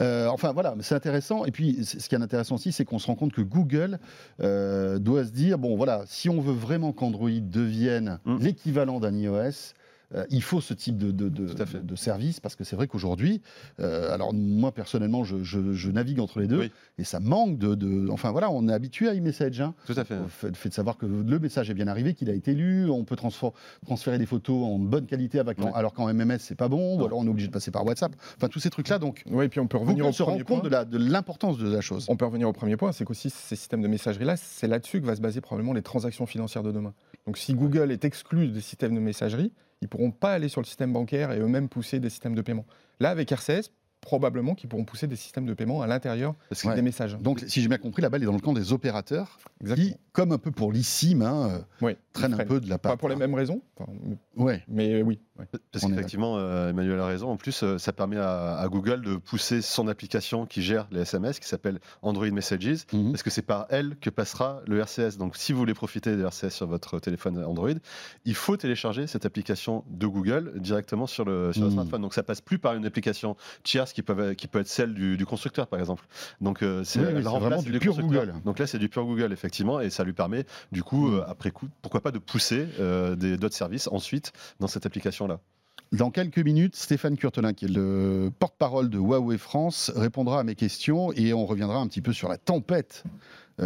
[0.00, 1.44] Euh, enfin voilà, c'est intéressant.
[1.44, 3.98] Et puis ce qui est intéressant aussi, c'est qu'on se rend compte que Google
[4.38, 8.36] doit se dire bon voilà, si on veut vraiment qu'Android devienne Mm.
[8.40, 9.74] l'équivalent d'un iOS,
[10.14, 13.40] euh, il faut ce type de, de, de- de service parce que c'est vrai qu'aujourd'hui,
[13.80, 16.72] euh, alors moi personnellement, je, je- je navigue entre les deux Oui.
[16.98, 19.60] et ça manque de, de- Enfin voilà, on est habitué à e-message.
[19.60, 20.16] Hein, Tout à fait.
[20.16, 23.04] le fait de savoir que le message est bien arrivé, qu'il a été lu, on
[23.04, 25.70] peut transférer des photos en bonne qualité avec, Ouais.
[25.74, 28.14] alors qu'en MMS c'est pas bon, ou alors on est obligé de passer par WhatsApp.
[28.36, 30.44] Enfin tous ces trucs-là, donc Oui, et puis on peut revenir au se rend premier
[30.44, 30.68] compte point.
[30.68, 32.06] de la- de l'importance de, la chose.
[32.08, 35.06] On peut revenir au premier point, c'est qu'aussi ces systèmes de messagerie-là, c'est là-dessus que
[35.06, 36.92] va se baser probablement les transactions financières de demain.
[37.26, 40.60] Donc si Google est exclu des systèmes de messagerie, ils ne pourront pas aller sur
[40.60, 42.64] le système bancaire et eux-mêmes pousser des systèmes de paiement.
[43.00, 46.74] Là, avec RCS, probablement qu'ils pourront pousser des systèmes de paiement à l'intérieur Ouais.
[46.76, 47.16] des messages.
[47.20, 49.88] Donc si j'ai bien compris, la balle est dans le camp des opérateurs Exactement.
[49.88, 52.92] qui, comme un peu pour l'ICIM, hein, euh, Oui, traînent un peu de la part.
[52.92, 53.90] Pas pour les mêmes raisons, enfin,
[54.36, 54.62] Ouais.
[54.68, 55.20] mais oui.
[55.72, 57.28] Parce qu'effectivement, euh, Emmanuel a raison.
[57.30, 61.00] En plus, euh, ça permet à, à Google de pousser son application qui gère les
[61.00, 63.10] SMS, qui s'appelle Android Messages, Mhm.
[63.12, 65.16] parce que c'est par elle que passera le RCS.
[65.18, 67.70] Donc, si vous voulez profiter de RCS sur votre téléphone Android,
[68.24, 71.72] il faut télécharger cette application de Google directement sur le, sur le Mhm.
[71.74, 72.02] smartphone.
[72.02, 75.16] Donc, ça passe plus par une application tierce qui peut, qui peut être celle du,
[75.16, 76.04] du constructeur, par exemple.
[76.40, 77.96] Donc, euh, c'est Oui, vraiment du les pur.
[77.96, 78.34] Google.
[78.44, 81.24] Donc là, c'est du pur Google, effectivement, et ça lui permet, du coup, Mhm.
[81.28, 82.66] après coup, pourquoi pas de pousser
[83.16, 85.31] d'autres services ensuite dans cette application-là.
[85.92, 90.54] Dans quelques minutes, Stéphane Curtelin, qui est le porte-parole de Huawei France, répondra à mes
[90.54, 93.04] questions et on reviendra un petit peu sur la tempête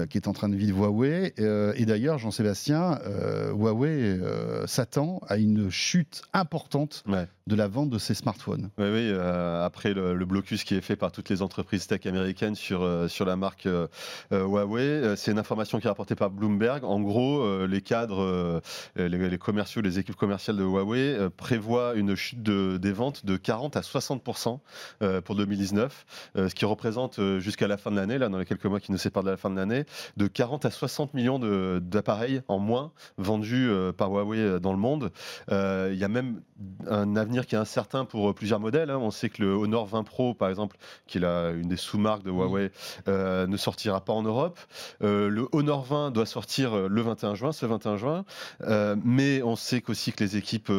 [0.04, 1.32] qui est en train de vivre Huawei.
[1.38, 3.88] Euh, et d'ailleurs, Jean-Sébastien, euh, Huawei
[4.20, 7.26] euh, s'attend à une chute importante Ouais.
[7.46, 8.68] de la vente de ses smartphones.
[8.76, 12.04] Oui, oui euh, après le, le blocus qui est fait par toutes les entreprises tech
[12.06, 13.86] américaines sur, euh, sur la marque euh,
[14.32, 16.84] euh, Huawei, euh, c'est une information qui est rapportée par Bloomberg.
[16.84, 18.60] En gros, euh, les cadres, euh,
[18.96, 23.24] les, les commerciaux, les équipes commerciales de Huawei euh, prévoient une chute de- des ventes
[23.24, 24.58] de 40 à 60%
[25.02, 26.04] euh, pour 2019,
[26.36, 28.80] euh, ce qui représente euh, jusqu'à la fin de l'année, là, dans les quelques mois
[28.80, 29.84] qui nous séparent de la fin de l'année,
[30.16, 31.38] de 40 à 60 millions
[31.80, 35.10] d'appareils en moins vendus euh, par Huawei euh, dans le monde.
[35.50, 36.40] Euh, Il y a même
[36.88, 38.90] un avenir qui est incertain pour plusieurs modèles.
[38.90, 38.98] hein.
[38.98, 42.22] On sait que le Honor 20 Pro, par exemple, qui est la- une des sous-marques
[42.22, 42.70] de Huawei,
[43.06, 44.58] ne sortira pas en Europe.
[45.00, 48.24] Le Honor 20 doit sortir le 21 juin, ce 21 juin.
[49.04, 50.72] Mais on sait qu'aussi que les équipes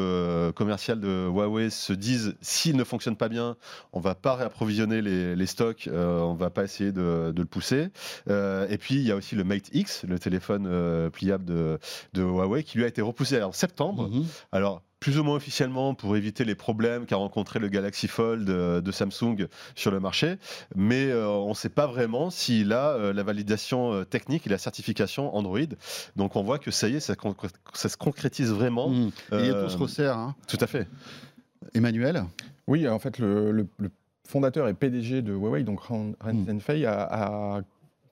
[0.55, 3.55] commerciales de Huawei se disent s'il ne fonctionne pas bien,
[3.93, 7.45] on va pas réapprovisionner les, les stocks, euh, on va pas essayer de, de le
[7.47, 7.89] pousser.
[8.29, 11.79] Euh, et puis il y a aussi le Mate X, le téléphone euh, pliable de,
[12.13, 14.09] de Huawei, qui lui a été repoussé en septembre.
[14.09, 14.25] Mhm.
[14.51, 18.81] Alors, plus ou moins officiellement pour éviter les problèmes qu'a rencontré le Galaxy Fold euh,
[18.81, 20.37] de Samsung sur le marché,
[20.75, 24.49] mais euh, on ne sait pas vraiment s'il a euh, la validation euh, technique et
[24.49, 25.59] la certification Android.
[26.15, 28.89] Donc on voit que ça y est, ça, se concrétise vraiment.
[28.89, 29.07] Mhm.
[29.33, 30.17] Et Euh, tout se resserre.
[30.17, 30.35] hein.
[30.47, 30.87] Tout à fait.
[31.75, 32.23] Emmanuel?
[32.67, 33.91] Oui, en fait, le, le- le
[34.27, 36.45] fondateur et PDG de Huawei, donc Han, Han Mm.
[36.47, 37.61] Zhenfei, a, a,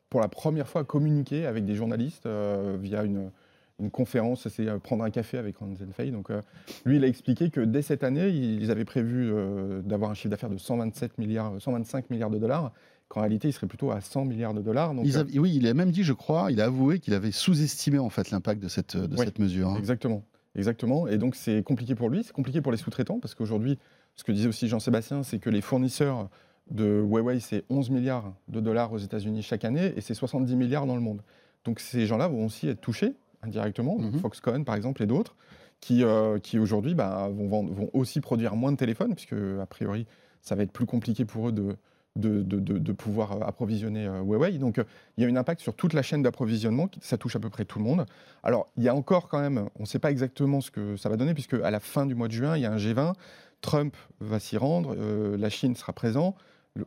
[0.09, 3.31] pour la première fois communiqué avec des journalistes euh, via une,
[3.79, 6.11] une conférence, c'est euh, prendre un café avec Han Zhenfei.
[6.11, 6.41] Donc, euh,
[6.85, 10.29] lui, il a expliqué que dès cette année, ils avaient prévu euh, d'avoir un chiffre
[10.29, 12.71] d'affaires de 127 milliards, 125 milliards de dollars,
[13.07, 14.93] qu'en réalité, il serait plutôt à 100 milliards de dollars.
[14.93, 17.31] Donc, Ils avaient- Oui, il a même dit, je crois, il a avoué qu'il avait
[17.31, 19.25] sous-estimé en fait l'impact de cette, de Oui.
[19.25, 19.69] cette mesure.
[19.69, 19.75] hein.
[19.77, 20.23] Exactement.
[20.55, 21.07] Exactement.
[21.07, 23.77] Et donc, c'est compliqué pour lui, c'est compliqué pour les sous-traitants, parce qu'aujourd'hui,
[24.15, 26.29] ce que disait aussi Jean-Sébastien, c'est que les fournisseurs
[26.71, 30.85] de Huawei, c'est 11 milliards de dollars aux États-Unis chaque année, et c'est 70 milliards
[30.85, 31.21] dans le monde.
[31.63, 34.19] Donc, ces gens-là vont aussi être touchés indirectement, Mhm.
[34.19, 35.35] Foxconn, par exemple, et d'autres,
[35.79, 39.65] qui, euh, qui aujourd'hui bah, vont, vendre- vont aussi produire moins de téléphones, puisque, a
[39.67, 40.07] priori,
[40.41, 41.75] ça va être plus compliqué pour eux de,
[42.15, 44.57] de, de- pouvoir euh, approvisionner euh, Huawei.
[44.57, 44.83] Donc, euh,
[45.17, 47.65] il y a un impact sur toute la chaîne d'approvisionnement, ça touche à peu près
[47.65, 48.05] tout le monde.
[48.41, 51.09] Alors, il y a encore quand même, on ne sait pas exactement ce que ça
[51.09, 53.13] va donner, puisque à la fin du mois de juin, il y a un G20,
[53.61, 56.35] Trump va s'y rendre, la Chine sera présent, le-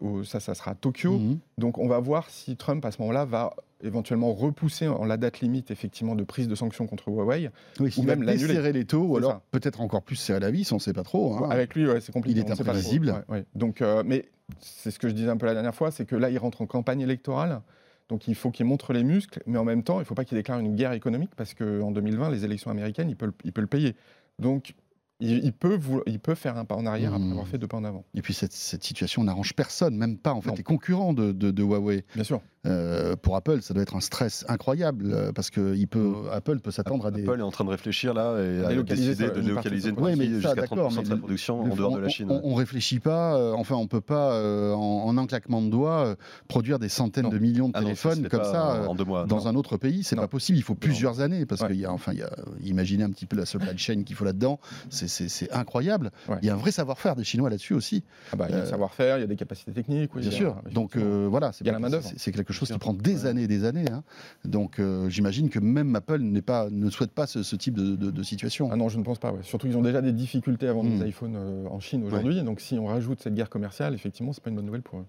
[0.01, 1.19] au- ça, ça sera à Tokyo.
[1.19, 1.39] Mhm.
[1.59, 5.41] Donc, on va voir si Trump, à ce moment-là, va éventuellement repousser en la date
[5.41, 7.51] limite, effectivement, de prise de sanctions contre Huawei.
[7.81, 10.77] Oui, Ou même desserrer les taux, ou alors peut-être encore plus serrer la vis, on
[10.77, 11.35] ne sait pas trop.
[11.37, 11.49] hein.
[11.51, 12.41] Avec lui, ouais, c'est compliqué.
[12.41, 13.11] Il est pas imprévisible.
[13.29, 13.45] Ouais, ouais.
[13.55, 14.25] Donc, euh, mais
[14.61, 16.61] c'est ce que je disais un peu la dernière fois, c'est que là, il rentre
[16.63, 17.61] en campagne électorale.
[18.09, 20.25] Donc il faut qu'il montre les muscles, mais en même temps, il ne faut pas
[20.25, 23.53] qu'il déclare une guerre économique parce qu'en 2020, les élections américaines, il peut, le- il
[23.53, 23.95] peut le payer.
[24.39, 24.75] Donc
[25.21, 27.33] il, il peut voulo- il peut faire un pas en arrière après Mmh.
[27.33, 28.05] avoir fait deux pas en avant.
[28.15, 30.55] Et puis cette, cette situation n'arrange personne, même pas en fait Non.
[30.57, 32.05] les concurrents de, de- de Huawei.
[32.15, 32.41] Bien sûr.
[32.69, 36.29] Euh, pour Apple, ça doit être un stress incroyable euh, parce que il peut, Mm.
[36.33, 37.23] Apple peut s'attendre à des.
[37.23, 40.19] Apple est en train de réfléchir là et décidé sa- de délocaliser une partie de
[40.19, 41.97] sa- partie Ouais, jusqu'à d'accord, 30% de mais sa le- production Le- en dehors de
[41.97, 42.27] on- la Chine.
[42.31, 45.69] On, on réfléchit pas, euh, enfin on peut pas euh, en, en un claquement de
[45.71, 46.15] doigts euh,
[46.49, 47.31] produire des centaines Non.
[47.31, 49.25] de millions de Ah non, ça se téléphones comme ça en- en deux mois.
[49.25, 50.59] dans un autre pays, c'est pas possible.
[50.59, 51.69] Il faut plusieurs années parce Ouais.
[51.69, 52.31] qu'il y a, enfin, il y a,
[52.65, 54.59] imaginez un petit peu la supply chain qu'il faut là-dedans.
[54.91, 56.11] C'est incroyable.
[56.29, 56.37] Ouais.
[56.43, 58.05] Il y a un vrai savoir-faire des Chinois là-dessus aussi.
[58.33, 60.15] Ah bah, il y a le savoir-faire, il y a des capacités techniques.
[60.15, 60.57] oui, Bien sûr.
[60.73, 62.79] Donc voilà, C'est quelque chose qui sûr.
[62.79, 63.91] prend des années et des années.
[63.91, 64.03] hein.
[64.45, 68.11] Donc euh, j'imagine que même Apple pas, ne souhaite pas ce, ce type de, de-
[68.11, 68.69] de situation.
[68.73, 69.33] Ah non, je ne pense pas.
[69.33, 69.43] ouais.
[69.43, 70.99] Surtout, ils ont déjà des difficultés à vendre Hmm.
[71.01, 72.43] des iPhones euh, en Chine aujourd'hui.
[72.43, 75.07] Donc, si on rajoute cette guerre commerciale, effectivement, c'est pas une bonne nouvelle pour eux.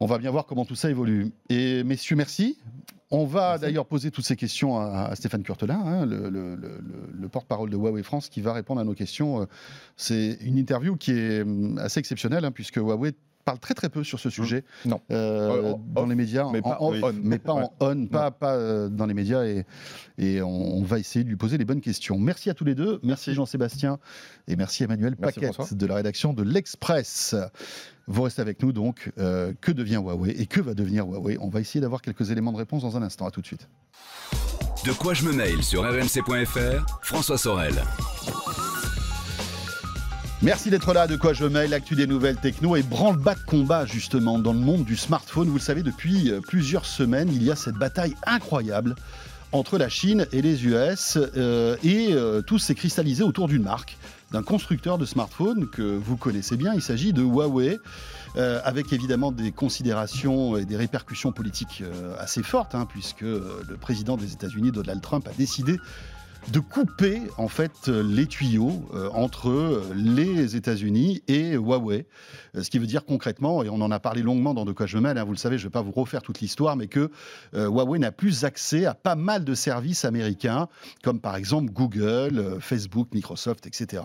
[0.00, 1.32] On va bien voir comment tout ça évolue.
[1.48, 2.56] Et messieurs, merci.
[3.10, 6.80] On va d'ailleurs poser toutes ces questions à, à Stéphane Curtelin, hein, le, le- le-
[7.20, 9.40] le porte-parole de Huawei France, qui va répondre à nos questions.
[9.42, 9.44] Euh,
[9.96, 13.12] C'est une interview qui est hum, assez exceptionnelle, hein, puisque Huawei
[13.50, 15.00] parle très très peu sur ce sujet Non.
[15.10, 17.12] euh, Euh, dans off, les médias, mais en pas en off, on.
[17.22, 19.64] mais pas en on, pas, pas euh, dans les médias, et,
[20.18, 22.18] et on, on va essayer de lui poser les bonnes questions.
[22.18, 23.98] Merci à tous les deux, merci Jean-Sébastien,
[24.46, 25.76] et merci Emmanuel Merci, Paquette François.
[25.76, 27.34] de la rédaction de l'Express.
[28.06, 29.12] Vous restez avec nous donc.
[29.18, 31.36] Euh, que devient Huawei et que va devenir Huawei?
[31.40, 33.26] On va essayer d'avoir quelques éléments de réponse dans un instant.
[33.26, 33.68] À tout de suite.
[34.86, 37.74] De quoi je me mail sur rmc.fr, François Sorel.
[40.40, 41.08] Merci d'être là.
[41.08, 44.60] De quoi je mail l'actu des nouvelles techno et branle-bas de combat justement dans le
[44.60, 45.48] monde du smartphone.
[45.48, 48.94] Vous le savez, depuis euh, plusieurs semaines, il y a cette bataille incroyable
[49.50, 53.96] entre la Chine et les US euh, et euh, tout s'est cristallisé autour d'une marque,
[54.30, 56.72] d'un constructeur de smartphones que vous connaissez bien.
[56.72, 57.80] Il s'agit de Huawei.
[58.36, 61.82] avec évidemment des considérations et des répercussions politiques
[62.20, 65.80] assez fortes, hein, puisque le président des États-Unis, Donald Trump, a décidé
[66.52, 72.06] de couper en fait euh, les tuyaux euh, entre euh, les États-Unis et Huawei.
[72.58, 74.96] Ce qui veut dire concrètement, et on en a parlé longuement dans De quoi je
[74.96, 76.88] me mêle, hein, vous le savez, je ne vais pas vous refaire toute l'histoire, mais
[76.88, 77.10] que
[77.52, 80.68] Huawei n'a plus accès à pas mal de services américains,
[81.04, 84.02] comme par exemple Google, Facebook, Microsoft, etc.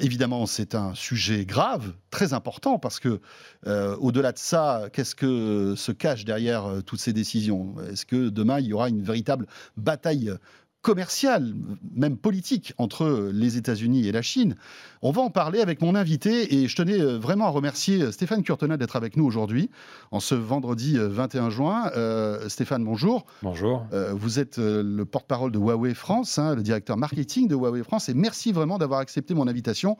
[0.00, 3.20] Évidemment, c'est un sujet grave, très important, parce que
[3.66, 7.76] au-delà de ça, qu'est-ce que se cache derrière toutes ces décisions?
[7.90, 10.32] Est-ce que demain, il y aura une véritable bataille
[10.82, 11.54] commerciale,
[11.94, 14.54] même politique, entre les États-Unis et la Chine.
[15.02, 18.12] On va en parler avec mon invité et je tenais euh, vraiment à remercier euh,
[18.12, 19.70] Stéphane Curtena d'être avec nous aujourd'hui,
[20.10, 21.90] en ce vendredi euh, 21 juin.
[21.96, 23.26] Euh, Stéphane, bonjour.
[23.42, 23.86] Bonjour.
[23.92, 28.08] Euh, vous êtes le porte-parole de Huawei France, hein, le directeur marketing de Huawei France,
[28.08, 29.96] et merci vraiment d'avoir accepté mon invitation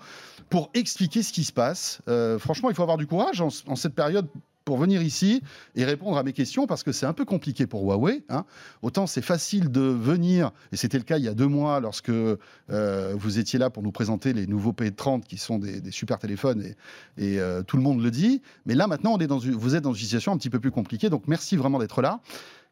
[0.50, 2.00] pour expliquer ce qui se passe.
[2.08, 4.28] Euh, franchement, il faut avoir du courage en, en cette période
[4.68, 5.42] pour venir ici
[5.76, 8.22] et répondre à mes questions parce que c'est un peu compliqué pour Huawei.
[8.28, 8.44] hein.
[8.82, 12.10] Autant c'est facile de venir, et c'était le cas il y a deux mois lorsque
[12.10, 16.74] euh, vous étiez là pour nous présenter les nouveaux P30 qui sont des, super téléphones
[17.16, 18.42] et, euh, tout le monde le dit.
[18.66, 21.56] Mais là maintenant, vous êtes dans une situation un petit peu plus compliquée, donc merci
[21.56, 22.20] vraiment d'être là.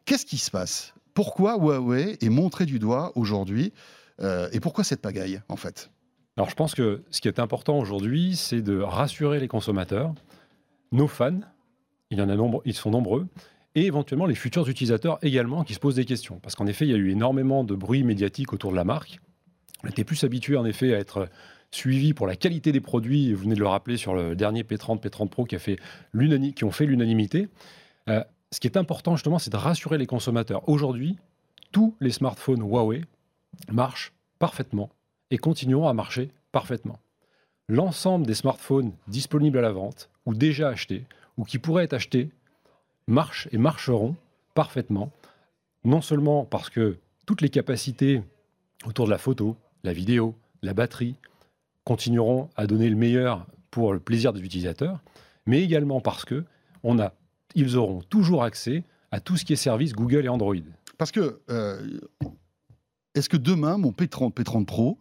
[0.05, 0.93] Qu'est-ce qui se passe?
[1.15, 3.73] Pourquoi Huawei est montré du doigt aujourd'hui
[4.19, 5.89] Euh, et pourquoi cette pagaille en fait?
[6.37, 10.13] Alors je pense que ce qui est important aujourd'hui, c'est de rassurer les consommateurs,
[10.91, 11.41] nos fans,
[12.11, 13.27] il y en a nombre, ils sont nombreux,
[13.75, 16.39] et éventuellement les futurs utilisateurs également qui se posent des questions.
[16.39, 19.19] Parce qu'en effet, il y a eu énormément de bruit médiatique autour de la marque.
[19.83, 21.29] On était plus habitué en effet à être
[21.71, 25.01] suivi pour la qualité des produits, vous venez de le rappeler sur le dernier P30,
[25.01, 25.77] P30 Pro qui, a fait
[26.15, 27.49] ont fait l'unanimité.
[28.09, 30.67] Euh, ce qui est important justement, c'est de rassurer les consommateurs.
[30.69, 31.17] Aujourd'hui,
[31.71, 33.01] tous les smartphones Huawei
[33.69, 34.89] marchent parfaitement
[35.29, 36.99] et continueront à marcher parfaitement.
[37.67, 41.03] L'ensemble des smartphones disponibles à la vente ou déjà achetés
[41.37, 42.29] ou qui pourraient être achetés
[43.07, 44.15] marchent et marcheront
[44.53, 45.11] parfaitement,
[45.83, 48.21] non seulement parce que toutes les capacités
[48.85, 51.15] autour de la photo, la vidéo, la batterie
[51.83, 54.99] continueront à donner le meilleur pour le plaisir des utilisateurs,
[55.45, 56.43] mais également parce que
[56.83, 57.13] on a,
[57.55, 60.55] ils auront toujours accès à tout ce qui est service Google et Android.
[60.97, 61.99] Parce que euh,
[63.15, 64.97] est-ce que demain mon P30, P30 Pro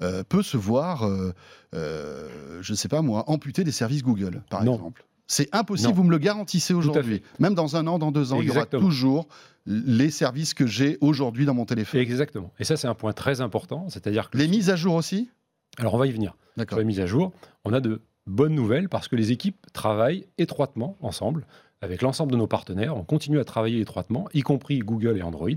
[0.00, 1.32] euh, peut se voir, euh,
[1.72, 4.74] je ne sais pas moi, amputé des services Google, par Non.
[4.74, 5.04] exemple?
[5.32, 5.94] C'est impossible, Non.
[5.94, 7.22] vous me le garantissez aujourd'hui.
[7.38, 9.28] Même dans un an, dans deux ans, il y aura toujours
[9.64, 12.02] les services que j'ai aujourd'hui dans mon téléphone.
[12.02, 12.52] Exactement.
[12.58, 15.30] Et ça, c'est un point très important, c'est-à-dire que Les mises à jour aussi?
[15.78, 16.36] Alors on va y venir.
[16.68, 17.32] Sur les mises à jour,
[17.64, 21.46] on a de bonnes nouvelles parce que les équipes travaillent étroitement ensemble
[21.80, 22.94] avec l'ensemble de nos partenaires.
[22.94, 25.48] On continue à travailler étroitement, y compris Google et Android,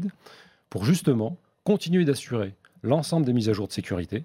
[0.69, 4.23] pour justement continuer d'assurer l'ensemble des mises à jour de sécurité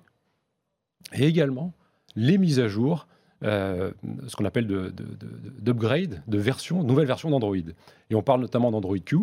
[1.12, 1.72] et également
[2.14, 3.08] les mises à jour,
[3.42, 3.90] euh,
[4.26, 7.56] ce qu'on appelle de- de- de- d'upgrade, de, version, nouvelle version d'Android.
[8.10, 9.18] Et on parle notamment d'Android Q.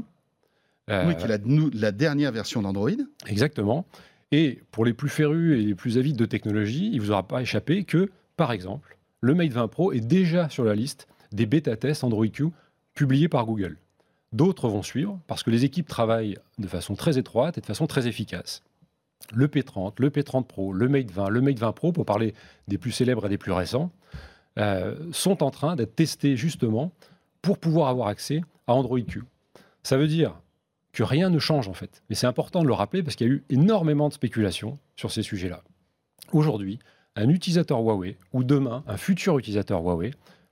[0.90, 1.38] Euh, Oui, qui est la,
[1.74, 2.90] la dernière version d'Android.
[3.28, 3.86] Exactement.
[4.32, 7.28] Et pour les plus férus et les plus avides de technologie, il ne vous aura
[7.28, 11.46] pas échappé que, par exemple, le Mate 20 Pro est déjà sur la liste des
[11.46, 12.46] bêta-tests Android Q
[12.94, 13.78] publiés par Google.
[14.34, 17.88] D'autres vont suivre parce que les équipes travaillent de façon très étroite et de façon
[17.88, 18.64] très efficace.
[19.34, 22.34] Le P30, le P30 Pro, le Mate 20, le Mate 20 Pro, pour parler
[22.68, 23.92] des plus célèbres et des plus récents,
[24.58, 26.92] euh, sont en train d'être testés justement
[27.42, 29.24] pour pouvoir avoir accès à Android Q.
[29.84, 30.42] Ça veut dire
[30.94, 32.02] que rien ne change en fait.
[32.10, 35.12] Mais c'est important de le rappeler parce qu'il y a eu énormément de spéculations sur
[35.12, 35.64] ces sujets-là.
[36.32, 36.80] Aujourd'hui,
[37.16, 40.12] un utilisateur Huawei ou demain un futur utilisateur Huawei,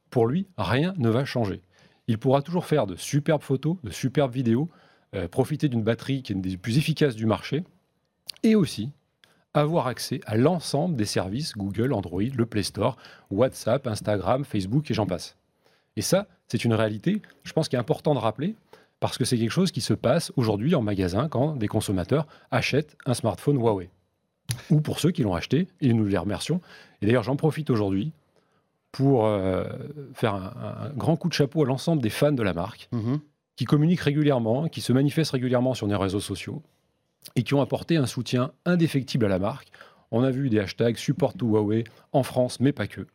[0.09, 1.61] pour lui, rien ne va changer.
[2.07, 4.69] Il pourra toujours faire de superbes photos, de superbes vidéos,
[5.15, 7.63] euh, profiter d'une batterie qui est une des plus efficaces du marché,
[8.45, 8.89] et aussi
[9.53, 12.97] avoir accès à l'ensemble des services Google, Android, le Play Store,
[13.31, 15.37] WhatsApp, Instagram, Facebook et j'en passe.
[15.95, 18.55] Et ça, c'est une réalité, je pense qu'il est important de rappeler,
[18.99, 22.97] parce que c'est quelque chose qui se passe aujourd'hui en magasin quand des consommateurs achètent
[23.05, 23.89] un smartphone Huawei.
[24.69, 26.59] Ou pour ceux qui l'ont acheté, et nous les remercions.
[27.01, 28.11] Et d'ailleurs, j'en profite aujourd'hui
[28.91, 29.63] pour euh,
[30.13, 33.19] faire un, un grand coup de chapeau à l'ensemble des fans de la marque, Mhm.
[33.55, 36.61] qui communiquent régulièrement, qui se manifestent régulièrement sur les réseaux sociaux
[37.35, 39.69] et qui ont apporté un soutien indéfectible à la marque.
[40.11, 43.07] On a vu des hashtags support to Huawei en France, mais pas que.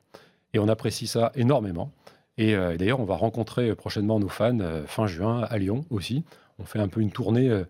[0.53, 1.93] Et on apprécie ça énormément.
[2.37, 6.25] Et euh, d'ailleurs, on va rencontrer prochainement nos fans euh, fin juin à Lyon aussi.
[6.59, 7.65] On fait un peu une tournée euh,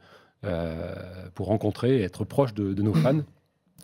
[0.44, 0.94] euh,
[1.34, 3.20] pour rencontrer et être proche de, de nos fans.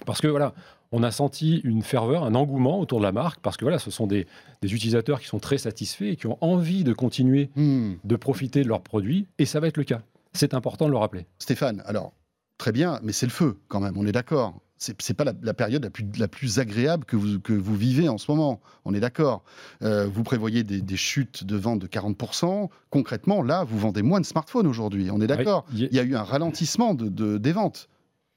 [0.04, 0.52] Parce que voilà,
[0.92, 3.90] on a senti une ferveur, un engouement autour de la marque, parce que voilà, ce
[3.90, 4.26] sont des,
[4.62, 7.94] des utilisateurs qui sont très satisfaits et qui ont envie de continuer Hmm.
[8.04, 10.02] de profiter de leurs produits, et ça va être le cas.
[10.32, 11.26] C'est important de le rappeler.
[11.38, 12.12] Stéphane, alors,
[12.58, 14.58] très bien, mais c'est le feu quand même, on est d'accord.
[14.78, 18.10] C'est pas la, la période la plus, la plus agréable que vous, que vous vivez
[18.10, 19.42] en ce moment, on est d'accord.
[19.82, 22.68] Euh, vous prévoyez des, des chutes de vente de 40%.
[22.90, 25.64] Concrètement, là, vous vendez moins de smartphones aujourd'hui, on est d'accord.
[25.72, 27.88] Il y, a- Il y a eu un ralentissement de, de- des ventes.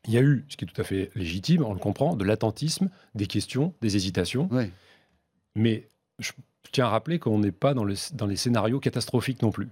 [0.08, 2.24] il y a eu, ce qui est tout à fait légitime, on le comprend, de
[2.24, 4.72] l'attentisme, des questions, des hésitations, Oui.
[5.56, 6.32] mais je
[6.72, 9.68] tiens à rappeler qu'on n'est pas dans, le- dans les scénarios catastrophiques non plus.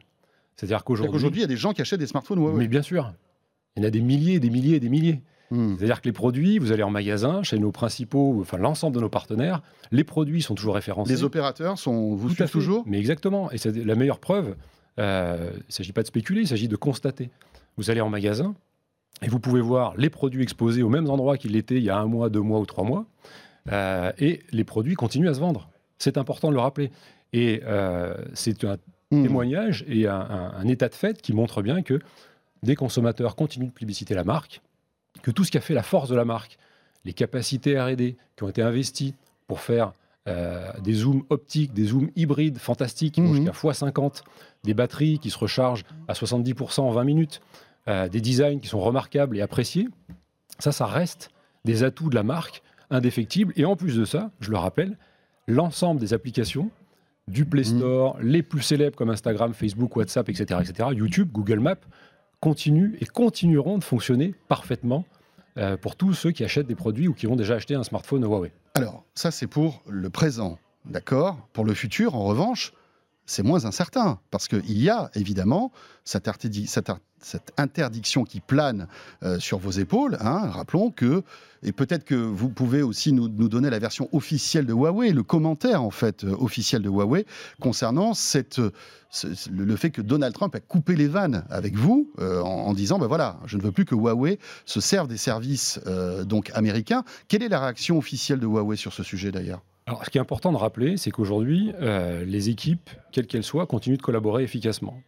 [0.57, 2.57] C'est-à-dire qu'aujourd'hui, il y a des gens qui achètent des smartphones Huawei.
[2.57, 3.13] Mais bien sûr,
[3.77, 5.21] il y en a des milliers, des milliers, des milliers.
[5.49, 5.75] Hmm.
[5.77, 9.07] C'est-à-dire que les produits, vous allez en magasin, chez nos principaux, enfin l'ensemble de nos
[9.09, 9.61] partenaires,
[9.91, 11.13] les produits sont toujours référencés.
[11.13, 12.51] Les opérateurs sont, vous Tout à suivent fait.
[12.51, 12.83] toujours?
[12.85, 13.49] Mais exactement.
[13.51, 14.55] Et c'est la meilleure preuve.
[14.99, 17.29] euh, il ne s'agit pas de spéculer, il s'agit de constater.
[17.77, 18.55] Vous allez en magasin
[19.21, 21.97] et vous pouvez voir les produits exposés aux mêmes endroits qu'ils l'étaient il y a
[21.97, 23.05] un mois, deux mois ou trois mois.
[23.71, 25.69] euh, et les produits continuent à se vendre.
[25.97, 26.91] C'est important de le rappeler.
[27.33, 28.77] Et euh, c'est un
[29.09, 29.23] Hmm.
[29.23, 32.01] témoignage et un, un- un état de fait qui montre bien que
[32.63, 34.61] des consommateurs continuent de publiciter la marque,
[35.21, 36.57] que tout ce qui a fait la force de la marque,
[37.05, 39.13] les capacités R&D qui ont été investies
[39.47, 39.93] pour faire
[40.27, 43.35] euh, des zooms optiques, des zooms hybrides fantastiques qui vont Mhm.
[43.45, 44.23] jusqu'à x50,
[44.65, 47.39] des batteries qui se rechargent à 70% en 20 minutes,
[47.87, 49.87] euh, des designs qui sont remarquables et appréciés,
[50.59, 51.29] ça, ça reste
[51.63, 53.53] des atouts de la marque indéfectibles.
[53.55, 54.97] Et en plus de ça, je le rappelle,
[55.47, 56.69] l'ensemble des applications
[57.29, 57.77] du Play Mhm.
[57.77, 61.75] Store, les plus célèbres comme Instagram, Facebook, WhatsApp, etc., etc., YouTube, Google Maps,
[62.39, 65.05] continuent et continueront de fonctionner parfaitement
[65.57, 68.23] euh, pour tous ceux qui achètent des produits ou qui ont déjà acheté un smartphone
[68.23, 68.51] Huawei.
[68.75, 71.37] Alors, ça, c'est pour le présent, d'accord?
[71.53, 72.73] Pour le futur, en revanche,
[73.25, 75.71] c'est moins incertain, parce qu'il y a évidemment
[76.05, 78.87] cette, ar- cette interdiction qui plane
[79.23, 80.17] euh, sur vos épaules.
[80.21, 80.49] hein.
[80.49, 81.23] Rappelons que,
[81.63, 85.81] et peut-être que vous pouvez aussi nous, donner la version officielle de Huawei, le commentaire
[85.83, 87.25] en fait euh, officiel de Huawei
[87.59, 88.61] concernant cette,
[89.09, 92.73] ce- ce- le fait que Donald Trump a coupé les vannes avec vous euh, en,
[92.73, 95.79] disant ben voilà, je ne veux plus que Huawei se serve des services
[96.25, 97.03] donc américains.
[97.27, 99.61] Quelle est la réaction officielle de Huawei sur ce sujet d'ailleurs?
[99.87, 103.95] Alors, ce qui est important de rappeler, c'est qu'aujourd'hui, les équipes, quelles qu'elles soient, continuent
[103.95, 105.01] de collaborer efficacement.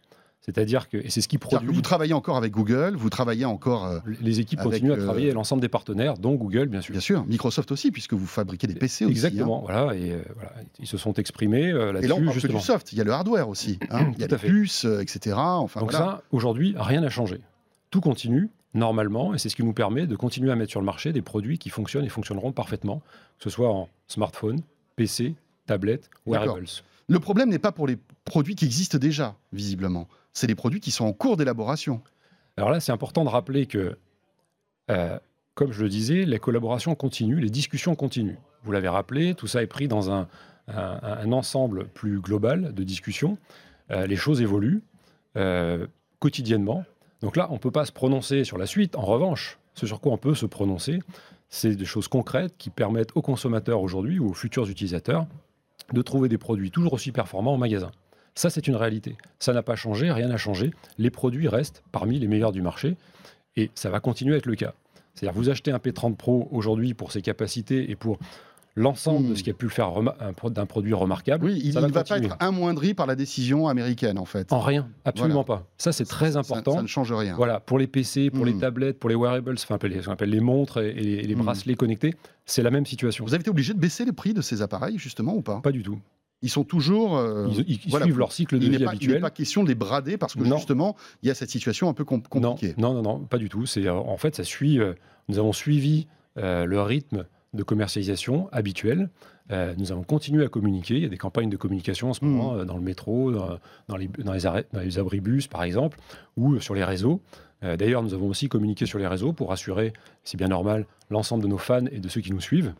[0.54, 1.72] C'est-à-dire que, et c'est ce qui que produit.
[1.72, 5.04] vous travaillez encore avec Google, vous travaillez encore, euh, Les équipes avec, continuent à euh,
[5.04, 6.92] travailler avec l'ensemble des partenaires, dont Google, bien sûr.
[6.92, 9.12] bien sûr, Microsoft aussi, puisque vous fabriquez des PC aussi.
[9.12, 11.72] Exactement, voilà, et euh, voilà, ils se sont exprimés hein.
[11.72, 12.58] Et là, on là-dessus parle que justement.
[12.58, 13.78] du soft, il y a le hardware aussi.
[13.90, 14.10] hein.
[14.16, 15.36] Il y a les puces, etc.
[15.38, 16.06] Enfin, Donc voilà.
[16.06, 17.40] ça, aujourd'hui, rien n'a changé.
[17.90, 20.86] Tout continue normalement, et c'est ce qui nous permet de continuer à mettre sur le
[20.86, 23.02] marché des produits qui fonctionnent et fonctionneront parfaitement,
[23.38, 24.60] que ce soit en smartphone,
[24.96, 25.34] PC,
[25.66, 26.46] tablette, D'accord.
[26.46, 26.66] wearables.
[27.08, 30.06] Le problème n'est pas pour les produits qui existent déjà, visiblement.
[30.32, 32.02] C'est les produits qui sont en cours d'élaboration.
[32.56, 33.98] Alors là, c'est important de rappeler que,
[34.90, 35.18] euh,
[35.54, 38.38] comme je le disais, les collaborations continuent, les discussions continuent.
[38.64, 40.28] Vous l'avez rappelé, tout ça est pris dans un
[41.32, 43.38] ensemble plus global de discussions.
[43.90, 44.82] Euh, les choses évoluent
[45.36, 45.86] euh,
[46.18, 46.84] quotidiennement.
[47.22, 48.96] Donc là, on ne peut pas se prononcer sur la suite.
[48.96, 51.00] En revanche, ce sur quoi on peut se prononcer,
[51.48, 55.26] c'est des choses concrètes qui permettent aux consommateurs aujourd'hui ou aux futurs utilisateurs
[55.92, 57.90] de trouver des produits toujours aussi performants en magasin.
[58.34, 59.16] Ça, c'est une réalité.
[59.38, 60.70] Ça n'a pas changé, rien n'a changé.
[60.98, 62.96] Les produits restent parmi les meilleurs du marché
[63.56, 64.74] et ça va continuer à être le cas.
[65.14, 68.18] C'est-à-dire, vous achetez un P30 Pro aujourd'hui pour ses capacités et pour
[68.76, 69.36] l'ensemble de Hmm.
[69.36, 69.90] ce qui a pu le faire
[70.50, 71.44] d'un produit remarquable.
[71.44, 74.52] Oui, il ne va, pas être amoindri par la décision américaine, en fait.
[74.52, 75.66] En rien, absolument pas.
[75.76, 76.74] Ça, c'est très important.
[76.76, 77.34] Ça, ne change rien.
[77.34, 78.60] Voilà, pour les PC, pour les Hmm.
[78.60, 81.34] tablettes, pour les wearables, enfin, ce qu'on appelle les montres et, et les, et les
[81.34, 81.42] Hmm.
[81.42, 82.14] bracelets connectés,
[82.46, 83.24] c'est la même situation.
[83.24, 85.60] Vous avez été obligé de baisser les prix de ces appareils, justement, ou pas?
[85.60, 85.98] Pas du tout.
[86.42, 87.18] Ils sont toujours...
[87.18, 89.20] euh, Ils, ils- ils voilà, suivent leur cycle de vie pas, il n'est habituel.
[89.20, 90.56] pas question de les brader parce que Non.
[90.56, 92.74] justement, il y a cette situation un peu Non, compliquée.
[92.78, 93.66] non, non, non, pas du tout.
[93.66, 94.78] C'est euh, en fait, ça suit.
[94.80, 94.94] euh,
[95.28, 96.06] nous avons suivi
[96.38, 99.10] euh, le rythme de commercialisation habituelle.
[99.50, 100.94] Euh, nous avons continué à communiquer.
[100.96, 102.30] Il y a des campagnes de communication en ce Mhm.
[102.30, 105.98] moment dans le métro, dans, dans les, dans les arrêts, dans les abribus par exemple,
[106.36, 107.20] ou sur les réseaux.
[107.62, 109.92] D'ailleurs, nous avons aussi communiqué sur les réseaux pour rassurer,
[110.24, 112.72] c'est bien normal, l'ensemble de nos fans et de ceux qui nous suivent,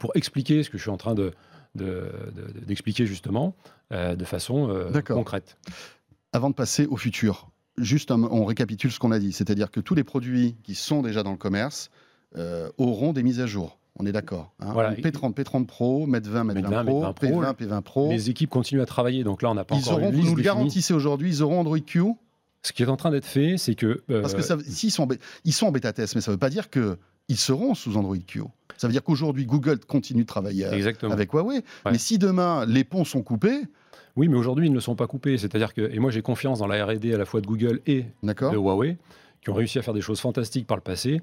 [0.00, 1.32] pour expliquer ce que je suis en train de
[1.74, 3.54] de- de- d'expliquer justement
[3.92, 5.56] euh, de façon euh, concrète.
[6.32, 9.80] Avant de passer au futur, juste un- on récapitule ce qu'on a dit, c'est-à-dire que
[9.80, 11.90] tous les produits qui sont déjà dans le commerce
[12.36, 13.78] euh, auront des mises à jour.
[13.98, 14.54] On est d'accord.
[14.60, 14.70] hein.
[14.72, 14.94] Voilà.
[14.94, 17.28] P30, P30 Pro, Met 20, Met 20 Met 20, Pro, Met 20 Pro.
[17.28, 18.10] P20, P20 Pro.
[18.10, 20.20] Les équipes continuent à travailler, donc là on n'a pas Ils encore auront, une vous
[20.20, 22.02] liste nous le garantissez aujourd'hui, ils auront Android Q
[22.62, 25.02] Ce qui est en train d'être fait, c'est que euh, Parce que ça, s'ils sont,
[25.02, 26.70] en bé- ils sont en bêta test, mais ça ne veut pas dire
[27.28, 28.42] qu'ils seront sous Android Q.
[28.76, 31.12] Ça veut dire qu'aujourd'hui, Google continue de travailler exactement.
[31.12, 31.62] avec Huawei.
[31.86, 33.62] Mais si demain, les ponts sont coupés,
[34.16, 35.38] Oui, mais aujourd'hui, ils ne le sont pas coupés.
[35.38, 38.04] C'est-à-dire que, et moi j'ai confiance dans la R&D à la fois de Google et
[38.22, 38.98] de Huawei,
[39.40, 41.22] qui ont réussi à faire des choses fantastiques par le passé.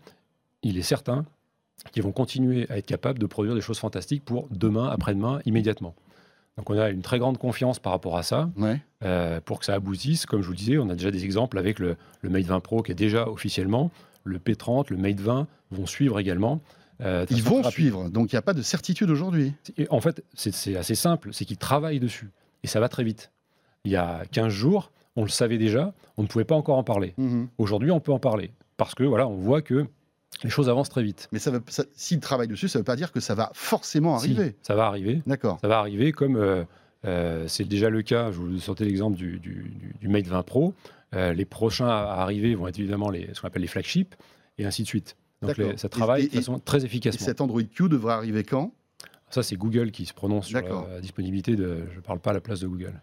[0.64, 1.26] Il est certain
[1.91, 5.93] qu'ils vont continuer à être capables de produire des choses fantastiques pour demain, après-demain, immédiatement.
[6.58, 8.82] Donc on a une très grande confiance par rapport à ça, Ouais.
[9.06, 10.26] euh, pour que ça aboutisse.
[10.26, 12.60] Comme je vous le disais, on a déjà des exemples avec le, le Mate 20
[12.60, 13.91] Pro qui est déjà officiellement,
[14.24, 16.61] le P30, le Mate 20 vont suivre également.
[17.01, 17.72] euh, Ils vont rapide.
[17.72, 19.53] suivre, donc il n'y a pas de certitude aujourd'hui.
[19.89, 22.30] En fait, c'est- assez simple, c'est qu'ils travaillent dessus.
[22.63, 23.32] Et ça va très vite.
[23.86, 26.84] Il y a 15 jours, on le savait déjà, on ne pouvait pas encore en
[26.84, 27.13] parler.
[27.17, 27.47] Mhm.
[27.57, 28.51] Aujourd'hui, on peut en parler.
[28.76, 29.86] Parce que voilà, on voit que
[30.43, 31.30] les choses avancent très vite.
[31.32, 34.20] Mais ça ça- s'ils travaillent dessus, ça ne veut pas dire que ça va forcément
[34.20, 34.55] Si, arriver.
[34.61, 35.22] ça va arriver.
[35.26, 35.57] D'accord.
[35.61, 36.63] Ça va arriver comme euh,
[37.05, 38.32] euh, c'est déjà le cas.
[38.32, 40.74] Je vous sortais l'exemple du, du, du- du Mate 20 Pro.
[41.16, 44.16] Euh, les prochains à arriver vont être évidemment les, ce qu'on appelle les flagships
[44.57, 45.16] et ainsi de suite.
[45.41, 47.26] Donc les- ça Et- travaille et- de façon très Et efficacement.
[47.26, 48.74] cet Android Q devrait arriver quand?
[49.32, 51.84] Ça, c'est Google qui se prononce sur la disponibilité de.
[51.91, 52.99] Je ne parle pas à la place de Google.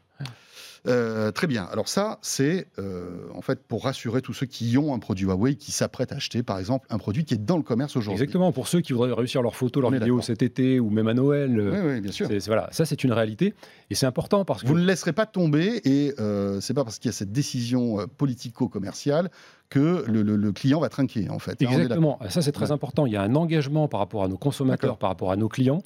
[0.88, 1.64] Euh, Très bien.
[1.72, 5.56] Alors ça, c'est euh, en fait pour rassurer tous ceux qui ont un produit Huawei,
[5.56, 8.22] qui s'apprêtent à acheter, par exemple, un produit qui est dans le commerce aujourd'hui.
[8.22, 8.52] Exactement.
[8.52, 11.58] Pour ceux qui voudraient réussir leurs photos, leurs vidéos cet été ou même à Noël.
[11.58, 12.28] euh, Oui, oui, bien sûr.
[12.28, 13.54] c'est- voilà, ça c'est une réalité
[13.90, 16.98] et c'est important parce que Vous ne laisserez pas tomber, et euh, c'est pas parce
[16.98, 19.30] qu'il y a cette décision politico-commerciale
[19.68, 21.60] que le, le- le client va trinquer, en fait.
[21.62, 22.72] hein, exactement, ça c'est très Ouais.
[22.72, 23.06] important.
[23.06, 25.82] Il y a un engagement par rapport à nos consommateurs, par rapport à nos clients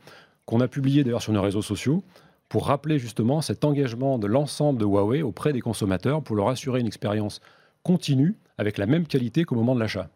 [0.47, 2.03] qu'on a publié d'ailleurs sur nos réseaux sociaux
[2.51, 6.81] pour rappeler justement cet engagement de l'ensemble de Huawei auprès des consommateurs pour leur assurer
[6.81, 7.41] une expérience
[7.85, 10.11] continue avec la même qualité qu'au moment de l'achat.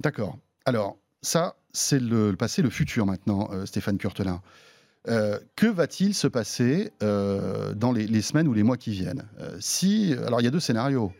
[0.00, 0.36] D'accord.
[0.66, 4.42] Alors, ça, c'est le, passé, le futur maintenant, euh, Stéphane Curtelin.
[5.08, 9.24] Euh, que va-t-il se passer euh, dans les, semaines ou les mois qui viennent?
[9.58, 11.10] Si, alors il y a deux scénarios